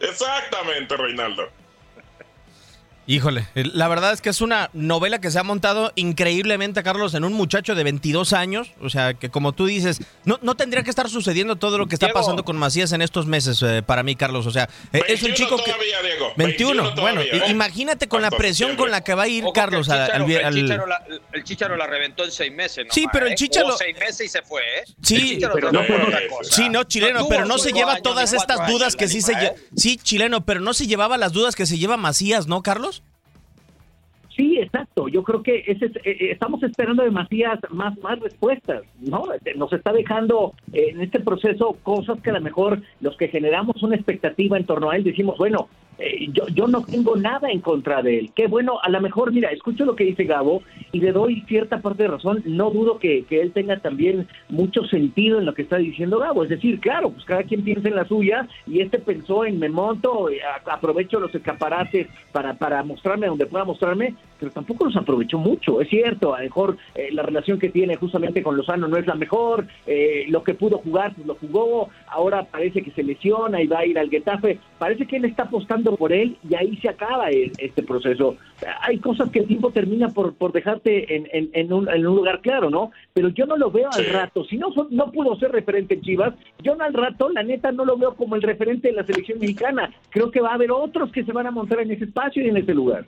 Exactamente, 0.00 0.96
Reinaldo. 0.96 1.48
Híjole, 3.06 3.46
la 3.54 3.86
verdad 3.88 4.12
es 4.14 4.20
que 4.22 4.30
es 4.30 4.40
una 4.40 4.70
novela 4.72 5.20
que 5.20 5.30
se 5.30 5.38
ha 5.38 5.42
montado 5.42 5.92
increíblemente, 5.94 6.82
Carlos, 6.82 7.12
en 7.14 7.24
un 7.24 7.34
muchacho 7.34 7.74
de 7.74 7.84
22 7.84 8.32
años. 8.32 8.72
O 8.80 8.88
sea, 8.88 9.12
que 9.12 9.28
como 9.28 9.52
tú 9.52 9.66
dices, 9.66 10.00
no, 10.24 10.38
no 10.40 10.54
tendría 10.54 10.82
que 10.82 10.88
estar 10.90 11.10
sucediendo 11.10 11.56
todo 11.56 11.76
lo 11.76 11.86
que 11.86 11.96
está 11.96 12.06
Diego. 12.06 12.18
pasando 12.20 12.44
con 12.44 12.56
Macías 12.56 12.92
en 12.92 13.02
estos 13.02 13.26
meses 13.26 13.60
eh, 13.62 13.82
para 13.84 14.02
mí, 14.02 14.16
Carlos. 14.16 14.46
O 14.46 14.50
sea, 14.50 14.70
eh, 14.92 15.02
es 15.06 15.22
un 15.22 15.28
21 15.28 15.34
chico 15.34 15.56
que... 15.58 15.70
todavía, 15.70 16.00
Diego. 16.02 16.32
21, 16.36 16.82
21 16.82 17.02
bueno, 17.02 17.20
todavía. 17.22 17.50
imagínate 17.52 18.08
con 18.08 18.22
la 18.22 18.30
presión 18.30 18.70
septiembre. 18.70 18.76
con 18.84 18.90
la 18.90 19.00
que 19.04 19.14
va 19.14 19.22
a 19.24 19.28
ir 19.28 19.44
Ojo 19.44 19.52
que 19.52 19.60
Carlos 19.60 19.88
el 19.88 19.92
al, 19.94 20.06
Chícharo, 20.24 20.24
al- 20.24 20.30
el 20.30 20.54
Chícharo 20.54 20.86
la, 20.86 21.04
el 21.32 21.44
Chícharo 21.44 21.76
la 21.76 21.86
reventó 21.86 22.24
en 22.24 22.30
seis 22.32 22.52
meses. 22.52 22.86
Sí, 22.90 23.02
nomás, 23.02 23.12
pero 23.12 23.26
el 23.26 23.32
¿eh? 23.32 23.36
Chícharo- 23.36 23.64
Jugó 23.66 23.76
seis 23.76 23.98
meses 23.98 24.20
y 24.26 24.28
se 24.30 24.40
fue, 24.42 24.62
¿eh? 24.62 24.84
Sí, 25.02 25.38
pero 25.52 25.70
no 25.72 25.84
fue 25.84 25.96
por 25.98 26.06
otra 26.08 26.20
eso. 26.20 26.36
cosa. 26.36 26.50
Sí, 26.56 26.68
no, 26.70 26.84
chileno, 26.84 27.28
pero 27.28 27.44
no 27.44 27.58
se 27.58 27.72
lleva 27.72 27.92
años, 27.92 28.02
todas 28.02 28.32
estas 28.32 28.66
dudas 28.66 28.96
que 28.96 29.08
sí 29.08 29.20
se. 29.20 29.34
Sí, 29.76 29.98
chileno, 30.02 30.46
pero 30.46 30.60
no 30.60 30.72
se 30.72 30.86
llevaba 30.86 31.18
las 31.18 31.32
dudas 31.32 31.54
que 31.54 31.66
se 31.66 31.76
lleva 31.76 31.98
Macías, 31.98 32.46
¿no, 32.46 32.62
Carlos? 32.62 32.93
Sí, 34.36 34.58
exacto. 34.58 35.08
Yo 35.08 35.22
creo 35.22 35.42
que 35.42 35.58
eh, 35.58 35.78
eh, 35.80 36.30
estamos 36.32 36.62
esperando 36.62 37.04
de 37.04 37.10
Macías 37.10 37.58
más, 37.70 37.96
más 37.98 38.18
respuestas, 38.18 38.82
¿no? 39.00 39.32
Eh, 39.32 39.54
Nos 39.56 39.72
está 39.72 39.92
dejando 39.92 40.54
eh, 40.72 40.88
en 40.90 41.00
este 41.02 41.20
proceso 41.20 41.76
cosas 41.82 42.20
que 42.20 42.30
a 42.30 42.34
lo 42.34 42.40
mejor 42.40 42.82
los 43.00 43.16
que 43.16 43.28
generamos 43.28 43.80
una 43.82 43.94
expectativa 43.94 44.56
en 44.56 44.66
torno 44.66 44.90
a 44.90 44.96
él 44.96 45.04
decimos, 45.04 45.38
bueno, 45.38 45.68
eh, 45.98 46.28
yo, 46.32 46.46
yo 46.48 46.66
no 46.66 46.82
tengo 46.82 47.16
nada 47.16 47.50
en 47.50 47.60
contra 47.60 48.02
de 48.02 48.18
él. 48.18 48.30
Qué 48.34 48.46
bueno, 48.46 48.78
a 48.82 48.88
lo 48.88 49.00
mejor, 49.00 49.32
mira, 49.32 49.50
escucho 49.50 49.84
lo 49.84 49.96
que 49.96 50.04
dice 50.04 50.24
Gabo 50.24 50.62
y 50.92 51.00
le 51.00 51.12
doy 51.12 51.42
cierta 51.46 51.80
parte 51.80 52.04
de 52.04 52.08
razón. 52.08 52.42
No 52.44 52.70
dudo 52.70 52.98
que, 52.98 53.24
que 53.24 53.40
él 53.40 53.52
tenga 53.52 53.78
también 53.78 54.26
mucho 54.48 54.84
sentido 54.84 55.38
en 55.38 55.46
lo 55.46 55.54
que 55.54 55.62
está 55.62 55.76
diciendo 55.76 56.18
Gabo. 56.18 56.44
Es 56.44 56.50
decir, 56.50 56.80
claro, 56.80 57.10
pues 57.10 57.24
cada 57.24 57.42
quien 57.42 57.62
piensa 57.62 57.88
en 57.88 57.96
la 57.96 58.06
suya 58.06 58.48
y 58.66 58.80
este 58.80 58.98
pensó 58.98 59.44
en 59.44 59.58
me 59.58 59.68
monto, 59.68 60.30
eh, 60.30 60.40
aprovecho 60.66 61.20
los 61.20 61.34
escaparates 61.34 62.08
para, 62.32 62.54
para 62.54 62.82
mostrarme 62.82 63.26
donde 63.26 63.46
pueda 63.46 63.64
mostrarme, 63.64 64.14
pero 64.38 64.50
tampoco 64.50 64.84
los 64.84 64.96
aprovechó 64.96 65.38
mucho. 65.38 65.80
Es 65.80 65.88
cierto, 65.88 66.34
a 66.34 66.38
lo 66.38 66.44
mejor 66.44 66.76
eh, 66.94 67.10
la 67.12 67.22
relación 67.22 67.58
que 67.58 67.70
tiene 67.70 67.96
justamente 67.96 68.42
con 68.42 68.56
Lozano 68.56 68.88
no 68.88 68.96
es 68.96 69.06
la 69.06 69.14
mejor, 69.14 69.66
eh, 69.86 70.26
lo 70.28 70.42
que 70.42 70.54
pudo 70.54 70.78
jugar, 70.78 71.14
pues 71.14 71.26
lo 71.26 71.34
jugó, 71.36 71.88
ahora 72.06 72.44
parece 72.44 72.82
que 72.82 72.90
se 72.90 73.02
lesiona 73.02 73.62
y 73.62 73.66
va 73.66 73.80
a 73.80 73.86
ir 73.86 73.98
al 73.98 74.10
Getafe. 74.10 74.58
Parece 74.78 75.06
que 75.06 75.16
él 75.16 75.24
está 75.24 75.44
apostando 75.44 75.83
por 75.92 76.12
él 76.12 76.36
y 76.48 76.54
ahí 76.54 76.76
se 76.78 76.88
acaba 76.88 77.30
este 77.30 77.82
proceso. 77.82 78.36
Hay 78.82 78.98
cosas 78.98 79.30
que 79.30 79.40
el 79.40 79.46
tiempo 79.46 79.70
termina 79.70 80.08
por, 80.08 80.34
por 80.34 80.52
dejarte 80.52 81.16
en, 81.16 81.28
en- 81.32 81.50
en 81.52 81.72
un, 81.72 81.88
en 81.88 82.06
un 82.06 82.16
lugar 82.16 82.40
claro, 82.40 82.70
¿no? 82.70 82.90
Pero 83.12 83.28
yo 83.28 83.46
no 83.46 83.56
lo 83.56 83.70
veo 83.70 83.88
al 83.92 84.04
rato. 84.06 84.44
Si 84.44 84.56
no, 84.56 84.68
no 84.90 85.12
pudo 85.12 85.36
ser 85.36 85.52
referente 85.52 85.94
en 85.94 86.02
Chivas, 86.02 86.34
yo 86.62 86.74
no 86.76 86.84
al 86.84 86.94
rato, 86.94 87.28
la 87.30 87.42
neta, 87.42 87.72
no 87.72 87.84
lo 87.84 87.96
veo 87.96 88.14
como 88.14 88.36
el 88.36 88.42
referente 88.42 88.88
de 88.88 88.94
la 88.94 89.04
selección 89.06 89.38
mexicana. 89.38 89.90
Creo 90.10 90.30
que 90.30 90.40
va 90.40 90.50
a 90.50 90.54
haber 90.54 90.70
otros 90.72 91.10
que 91.12 91.24
se 91.24 91.32
van 91.32 91.46
a 91.46 91.50
montar 91.50 91.80
en 91.80 91.90
ese 91.90 92.04
espacio 92.04 92.42
y 92.44 92.48
en 92.48 92.56
ese 92.56 92.74
lugar. 92.74 93.04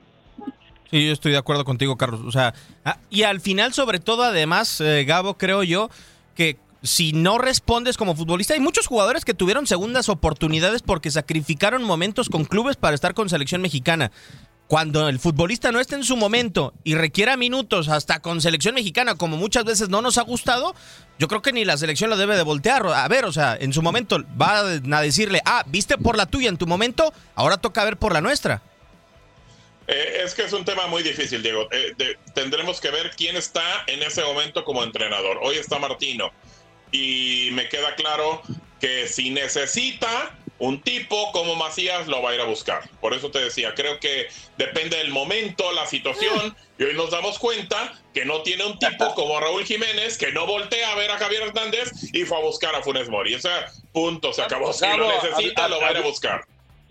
Sí, 0.89 1.05
yo 1.05 1.11
estoy 1.11 1.33
de 1.33 1.37
acuerdo 1.37 1.65
contigo, 1.65 1.97
Carlos. 1.97 2.21
O 2.25 2.31
sea, 2.31 2.53
ah, 2.85 2.97
y 3.09 3.23
al 3.23 3.41
final, 3.41 3.73
sobre 3.73 3.99
todo, 3.99 4.23
además, 4.23 4.79
eh, 4.79 5.03
Gabo, 5.05 5.33
creo 5.33 5.63
yo 5.63 5.89
que 6.35 6.55
si 6.87 7.11
no 7.13 7.37
respondes 7.37 7.97
como 7.97 8.15
futbolista, 8.15 8.53
hay 8.53 8.59
muchos 8.59 8.87
jugadores 8.87 9.25
que 9.25 9.33
tuvieron 9.33 9.67
segundas 9.67 10.09
oportunidades 10.09 10.81
porque 10.81 11.11
sacrificaron 11.11 11.83
momentos 11.83 12.29
con 12.29 12.45
clubes 12.45 12.77
para 12.77 12.95
estar 12.95 13.13
con 13.13 13.29
selección 13.29 13.61
mexicana. 13.61 14.11
Cuando 14.67 15.07
el 15.07 15.19
futbolista 15.19 15.71
no 15.71 15.79
está 15.79 15.95
en 15.95 16.03
su 16.03 16.17
momento 16.17 16.73
y 16.83 16.95
requiera 16.95 17.37
minutos 17.37 17.87
hasta 17.87 18.19
con 18.19 18.41
selección 18.41 18.75
mexicana, 18.75 19.15
como 19.15 19.37
muchas 19.37 19.63
veces 19.63 19.87
no 19.87 20.01
nos 20.01 20.17
ha 20.17 20.23
gustado, 20.23 20.75
yo 21.19 21.29
creo 21.29 21.41
que 21.41 21.53
ni 21.53 21.63
la 21.63 21.77
selección 21.77 22.09
lo 22.09 22.17
debe 22.17 22.35
de 22.35 22.43
voltear. 22.43 22.85
A 22.87 23.07
ver, 23.07 23.23
o 23.25 23.31
sea, 23.31 23.55
en 23.57 23.71
su 23.71 23.81
momento 23.81 24.23
va 24.39 24.59
a 24.59 25.01
decirle, 25.01 25.41
ah, 25.45 25.63
viste 25.67 25.97
por 25.97 26.17
la 26.17 26.25
tuya 26.25 26.49
en 26.49 26.57
tu 26.57 26.67
momento, 26.67 27.13
ahora 27.35 27.57
toca 27.57 27.85
ver 27.85 27.97
por 27.97 28.11
la 28.11 28.19
nuestra. 28.19 28.61
Eh, 29.87 30.21
es 30.25 30.35
que 30.35 30.43
es 30.43 30.51
un 30.51 30.65
tema 30.65 30.87
muy 30.87 31.01
difícil, 31.01 31.41
Diego. 31.41 31.69
Eh, 31.71 32.17
tendremos 32.33 32.81
que 32.81 32.91
ver 32.91 33.11
quién 33.15 33.37
está 33.37 33.85
en 33.87 34.03
ese 34.03 34.21
momento 34.21 34.65
como 34.65 34.83
entrenador. 34.83 35.39
Hoy 35.41 35.55
está 35.55 35.79
Martino. 35.79 36.31
Y 36.91 37.49
me 37.51 37.67
queda 37.69 37.95
claro 37.95 38.41
que 38.79 39.07
si 39.07 39.29
necesita 39.29 40.33
un 40.59 40.81
tipo 40.81 41.31
como 41.33 41.55
Macías, 41.55 42.07
lo 42.07 42.21
va 42.21 42.31
a 42.31 42.35
ir 42.35 42.41
a 42.41 42.45
buscar. 42.45 42.81
Por 42.99 43.13
eso 43.13 43.29
te 43.29 43.39
decía, 43.39 43.73
creo 43.75 43.99
que 43.99 44.27
depende 44.57 44.97
del 44.97 45.09
momento, 45.09 45.71
la 45.73 45.85
situación. 45.85 46.55
Y 46.79 46.83
hoy 46.83 46.93
nos 46.95 47.11
damos 47.11 47.37
cuenta 47.37 47.93
que 48.13 48.25
no 48.25 48.41
tiene 48.41 48.65
un 48.65 48.79
tipo 48.79 49.13
como 49.13 49.39
Raúl 49.39 49.65
Jiménez, 49.65 50.17
que 50.17 50.31
no 50.31 50.47
voltea 50.47 50.91
a 50.91 50.95
ver 50.95 51.11
a 51.11 51.17
Javier 51.17 51.43
Hernández 51.43 51.91
y 52.13 52.23
fue 52.25 52.37
a 52.37 52.41
buscar 52.41 52.73
a 52.75 52.81
Funes 52.81 53.09
Mori. 53.09 53.35
O 53.35 53.39
sea, 53.39 53.67
punto, 53.91 54.33
se 54.33 54.41
acabó. 54.41 54.73
Si 54.73 54.85
lo 54.87 55.07
necesita, 55.11 55.67
lo 55.67 55.79
va 55.79 55.89
a 55.89 55.91
ir 55.91 55.97
a 55.97 56.01
buscar. 56.01 56.43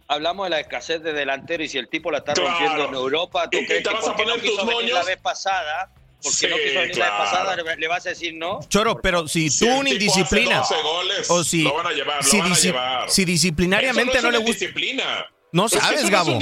Hablamos 0.09 0.47
de 0.47 0.51
la 0.51 0.61
escasez 0.61 1.03
de 1.03 1.13
delantero 1.13 1.65
y 1.65 1.69
si 1.69 1.79
el 1.79 1.89
tipo 1.89 2.13
la 2.13 2.19
está 2.19 2.35
Claro. 2.35 2.51
rompiendo 2.51 2.85
en 2.85 2.95
Europa, 2.95 3.51
¿tú 3.51 3.59
Y- 3.59 3.67
crees 3.67 3.83
te 3.83 3.89
que 3.89 3.95
vas 3.97 4.05
a 4.05 4.09
porque 4.15 4.23
poner 4.23 4.45
no 4.45 4.51
tus 4.51 4.65
moños? 4.65 4.91
la 4.93 5.03
vez 5.05 5.17
pasada? 5.21 5.91
Porque 6.23 6.37
Sí, 6.39 6.47
no 6.49 6.57
quiso 6.57 6.81
venir 6.81 6.99
la 6.99 7.19
pasada, 7.19 7.57
le, 7.57 7.77
le 7.77 7.89
vas 7.89 8.05
a 8.07 8.09
decir 8.09 8.35
no. 8.35 8.61
Choro, 8.69 9.01
pero 9.01 9.29
si 9.29 9.51
Si 9.51 9.65
tú 9.67 9.71
hace 9.71 10.43
12 10.45 10.83
goles, 10.83 11.31
o 11.31 11.45
si 11.45 11.63
lo 11.63 11.75
van 11.75 11.87
a 11.87 11.93
llevar, 11.93 12.17
lo 12.17 12.23
si, 12.31 12.39
van 12.41 12.51
a 12.53 12.55
disci- 12.55 12.63
llevar. 12.63 13.11
si 13.11 13.25
disciplinariamente 13.25 14.19
Eso 14.19 14.23
no, 14.27 14.33
no, 14.33 14.39
le 14.39 14.39
gusta, 14.39 14.53
indisciplina. 14.65 15.27
no 15.53 15.67
Es 15.67 15.73
que 15.73 15.79
sabes, 15.81 16.11
Gabo, 16.11 16.39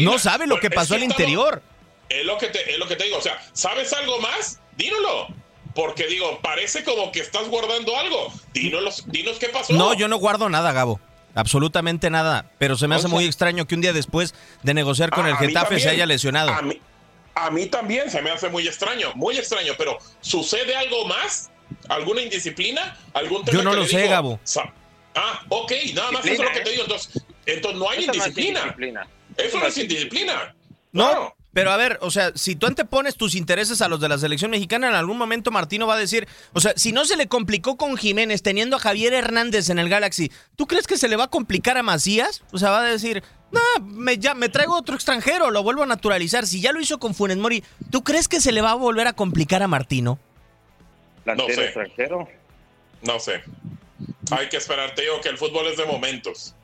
no 0.00 0.18
sabe 0.18 0.46
lo 0.46 0.58
que 0.60 0.66
Es 0.66 0.74
pasó 0.74 0.94
al 0.94 1.02
interior. 1.04 1.62
Es 2.08 2.26
lo, 2.26 2.36
que 2.36 2.48
te, 2.48 2.70
es 2.72 2.78
lo 2.78 2.86
que 2.86 2.96
te 2.96 3.04
digo, 3.04 3.16
o 3.16 3.22
sea, 3.22 3.40
¿sabes 3.54 3.92
algo 3.94 4.18
más? 4.20 4.60
Dínoslo. 4.76 5.28
Porque 5.74 6.06
digo, 6.06 6.38
parece 6.42 6.84
como 6.84 7.10
que 7.12 7.20
estás 7.20 7.48
guardando 7.48 7.96
algo. 7.96 8.30
Dínos, 8.52 9.04
dinos 9.06 9.38
qué 9.38 9.48
pasó. 9.48 9.72
No, 9.72 9.94
yo 9.94 10.06
no 10.08 10.18
guardo 10.18 10.50
nada, 10.50 10.72
Gabo. 10.72 11.00
Absolutamente 11.34 12.10
nada. 12.10 12.50
Pero 12.58 12.76
se 12.76 12.86
me 12.88 12.94
hace 12.96 13.06
O 13.06 13.08
sea- 13.08 13.14
muy 13.16 13.24
extraño 13.24 13.66
que 13.66 13.74
un 13.74 13.80
día 13.80 13.94
después 13.94 14.34
de 14.62 14.74
negociar 14.74 15.08
con 15.10 15.24
Ah, 15.24 15.30
el 15.30 15.36
Getafe 15.36 15.80
se 15.80 15.88
haya 15.88 16.04
lesionado. 16.04 16.50
A 16.52 16.60
mí, 16.60 16.78
a 17.34 17.50
mí 17.50 17.66
también 17.66 18.10
se 18.10 18.20
me 18.22 18.30
hace 18.30 18.48
muy 18.48 18.66
extraño, 18.66 19.12
muy 19.14 19.36
extraño, 19.36 19.74
pero 19.78 19.98
¿sucede 20.20 20.74
algo 20.76 21.06
más? 21.06 21.50
¿Alguna 21.88 22.22
indisciplina? 22.22 22.96
¿Algún 23.14 23.44
tema 23.44 23.58
Yo 23.58 23.64
no 23.64 23.70
que 23.72 23.76
lo 23.78 23.86
sé, 23.86 23.96
digo, 23.98 24.10
Gabo. 24.10 24.40
Ah, 25.14 25.42
ok, 25.48 25.72
nada 25.94 26.10
más 26.12 26.24
eso 26.24 26.34
es 26.42 26.48
lo 26.48 26.52
que 26.54 26.60
te 26.60 26.70
digo. 26.70 26.82
Entonces, 26.84 27.22
entonces 27.46 27.78
no 27.80 27.90
hay 27.90 27.98
Eso 27.98 28.06
no 28.06 28.12
es 28.12 28.16
indisciplina. 28.18 28.60
indisciplina. 28.60 29.08
Eso 29.36 29.58
no 29.58 29.66
es 29.66 29.78
indisciplina. 29.78 30.54
No, 30.92 31.08
Claro. 31.08 31.36
Pero 31.52 31.70
a 31.70 31.76
ver, 31.76 31.98
o 32.00 32.10
sea, 32.10 32.32
si 32.34 32.56
tú 32.56 32.66
antepones 32.66 33.16
tus 33.16 33.34
intereses 33.34 33.82
a 33.82 33.88
los 33.88 34.00
de 34.00 34.08
la 34.08 34.18
selección 34.18 34.50
mexicana, 34.50 34.88
en 34.88 34.94
algún 34.94 35.18
momento 35.18 35.50
Martino 35.50 35.86
va 35.86 35.94
a 35.94 35.98
decir, 35.98 36.26
o 36.52 36.60
sea, 36.60 36.72
si 36.76 36.92
no 36.92 37.04
se 37.04 37.16
le 37.16 37.28
complicó 37.28 37.76
con 37.76 37.96
Jiménez 37.96 38.42
teniendo 38.42 38.76
a 38.76 38.80
Javier 38.80 39.12
Hernández 39.12 39.68
en 39.68 39.78
el 39.78 39.88
Galaxy, 39.88 40.32
¿tú 40.56 40.66
crees 40.66 40.86
que 40.86 40.96
se 40.96 41.08
le 41.08 41.16
va 41.16 41.24
a 41.24 41.28
complicar 41.30 41.76
a 41.76 41.82
Macías? 41.82 42.42
O 42.52 42.58
sea, 42.58 42.70
va 42.70 42.80
a 42.80 42.84
decir, 42.84 43.22
no, 43.50 43.60
me, 43.84 44.16
ya, 44.16 44.34
me 44.34 44.48
traigo 44.48 44.74
otro 44.74 44.94
extranjero, 44.94 45.50
lo 45.50 45.62
vuelvo 45.62 45.82
a 45.82 45.86
naturalizar. 45.86 46.46
Si 46.46 46.60
ya 46.60 46.72
lo 46.72 46.80
hizo 46.80 46.98
con 46.98 47.14
Funes 47.14 47.36
Mori, 47.36 47.62
¿tú 47.90 48.02
crees 48.02 48.28
que 48.28 48.40
se 48.40 48.52
le 48.52 48.62
va 48.62 48.70
a 48.70 48.74
volver 48.74 49.06
a 49.06 49.12
complicar 49.12 49.62
a 49.62 49.68
Martino? 49.68 50.18
Delantero 51.24 51.54
sé. 51.54 51.64
extranjero. 51.66 52.28
No 53.02 53.20
sé. 53.20 53.42
Hay 54.30 54.48
que 54.48 54.56
esperar. 54.56 54.94
Te 54.94 55.02
digo 55.02 55.20
que 55.20 55.28
el 55.28 55.36
fútbol 55.36 55.66
es 55.66 55.76
de 55.76 55.84
momentos. 55.84 56.54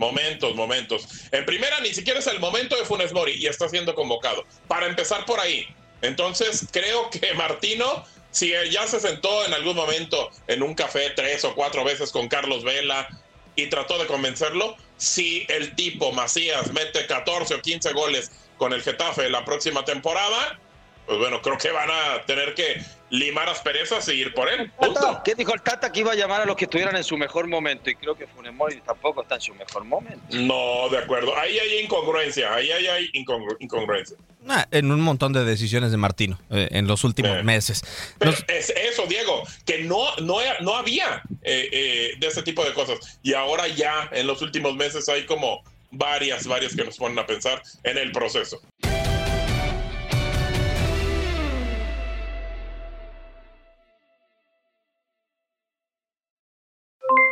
Momentos, 0.00 0.54
momentos. 0.54 1.06
En 1.30 1.44
primera, 1.44 1.78
ni 1.80 1.92
siquiera 1.92 2.20
es 2.20 2.26
el 2.26 2.40
momento 2.40 2.74
de 2.74 2.86
Funes 2.86 3.12
Mori 3.12 3.34
y 3.34 3.46
está 3.46 3.68
siendo 3.68 3.94
convocado. 3.94 4.46
Para 4.66 4.86
empezar 4.86 5.26
por 5.26 5.38
ahí. 5.38 5.68
Entonces, 6.00 6.66
creo 6.72 7.10
que 7.10 7.34
Martino, 7.34 8.06
si 8.30 8.54
ya 8.70 8.86
se 8.86 8.98
sentó 8.98 9.44
en 9.44 9.52
algún 9.52 9.76
momento 9.76 10.30
en 10.46 10.62
un 10.62 10.74
café 10.74 11.10
tres 11.10 11.44
o 11.44 11.54
cuatro 11.54 11.84
veces 11.84 12.12
con 12.12 12.28
Carlos 12.28 12.64
Vela 12.64 13.08
y 13.56 13.66
trató 13.66 13.98
de 13.98 14.06
convencerlo, 14.06 14.74
si 14.96 15.44
el 15.50 15.76
tipo 15.76 16.12
Macías 16.12 16.72
mete 16.72 17.04
14 17.04 17.56
o 17.56 17.60
15 17.60 17.92
goles 17.92 18.32
con 18.56 18.72
el 18.72 18.82
Getafe 18.82 19.28
la 19.28 19.44
próxima 19.44 19.84
temporada, 19.84 20.58
pues 21.04 21.18
bueno, 21.18 21.42
creo 21.42 21.58
que 21.58 21.72
van 21.72 21.90
a 21.90 22.24
tener 22.24 22.54
que 22.54 22.82
limar 23.10 23.48
asperezas 23.48 24.08
y 24.08 24.12
ir 24.12 24.32
por 24.34 24.48
él. 24.48 24.70
Punto. 24.78 25.20
¿Qué 25.24 25.34
dijo 25.34 25.52
el 25.54 25.60
Tata 25.62 25.90
que 25.92 26.00
iba 26.00 26.12
a 26.12 26.14
llamar 26.14 26.40
a 26.42 26.44
los 26.46 26.56
que 26.56 26.64
estuvieran 26.64 26.96
en 26.96 27.04
su 27.04 27.16
mejor 27.16 27.46
momento? 27.48 27.90
Y 27.90 27.96
creo 27.96 28.14
que 28.16 28.26
Funes 28.26 28.52
Mori 28.54 28.80
tampoco 28.80 29.22
está 29.22 29.34
en 29.36 29.40
su 29.40 29.54
mejor 29.54 29.84
momento. 29.84 30.20
No, 30.30 30.88
de 30.88 30.98
acuerdo. 30.98 31.36
Ahí 31.36 31.58
hay 31.58 31.80
incongruencia, 31.80 32.54
ahí 32.54 32.70
hay, 32.70 33.10
incongru- 33.12 33.56
incongruencia. 33.58 34.16
Ah, 34.48 34.66
en 34.70 34.90
un 34.90 35.00
montón 35.00 35.32
de 35.32 35.44
decisiones 35.44 35.90
de 35.90 35.96
Martino 35.98 36.38
eh, 36.50 36.68
en 36.70 36.86
los 36.86 37.04
últimos 37.04 37.38
Eh. 37.38 37.42
meses. 37.42 37.82
Pero 38.18 38.30
Nos- 38.30 38.44
es 38.48 38.70
eso, 38.70 39.06
Diego, 39.06 39.42
que 39.66 39.82
no, 39.82 40.16
no, 40.16 40.36
no 40.60 40.76
había 40.76 41.22
eh, 41.42 41.68
eh, 41.72 42.14
de 42.18 42.26
ese 42.26 42.42
tipo 42.42 42.64
de 42.64 42.72
cosas. 42.72 43.18
Y 43.22 43.34
ahora 43.34 43.68
ya, 43.68 44.08
en 44.12 44.26
los 44.26 44.40
últimos 44.42 44.74
meses, 44.76 45.08
hay 45.08 45.26
como, 45.26 45.62
varias, 45.90 46.46
varias 46.46 46.74
que 46.76 46.84
nos 46.84 46.96
ponen 46.96 47.18
a 47.18 47.26
pensar 47.26 47.62
en 47.82 47.98
el 47.98 48.12
proceso. 48.12 48.60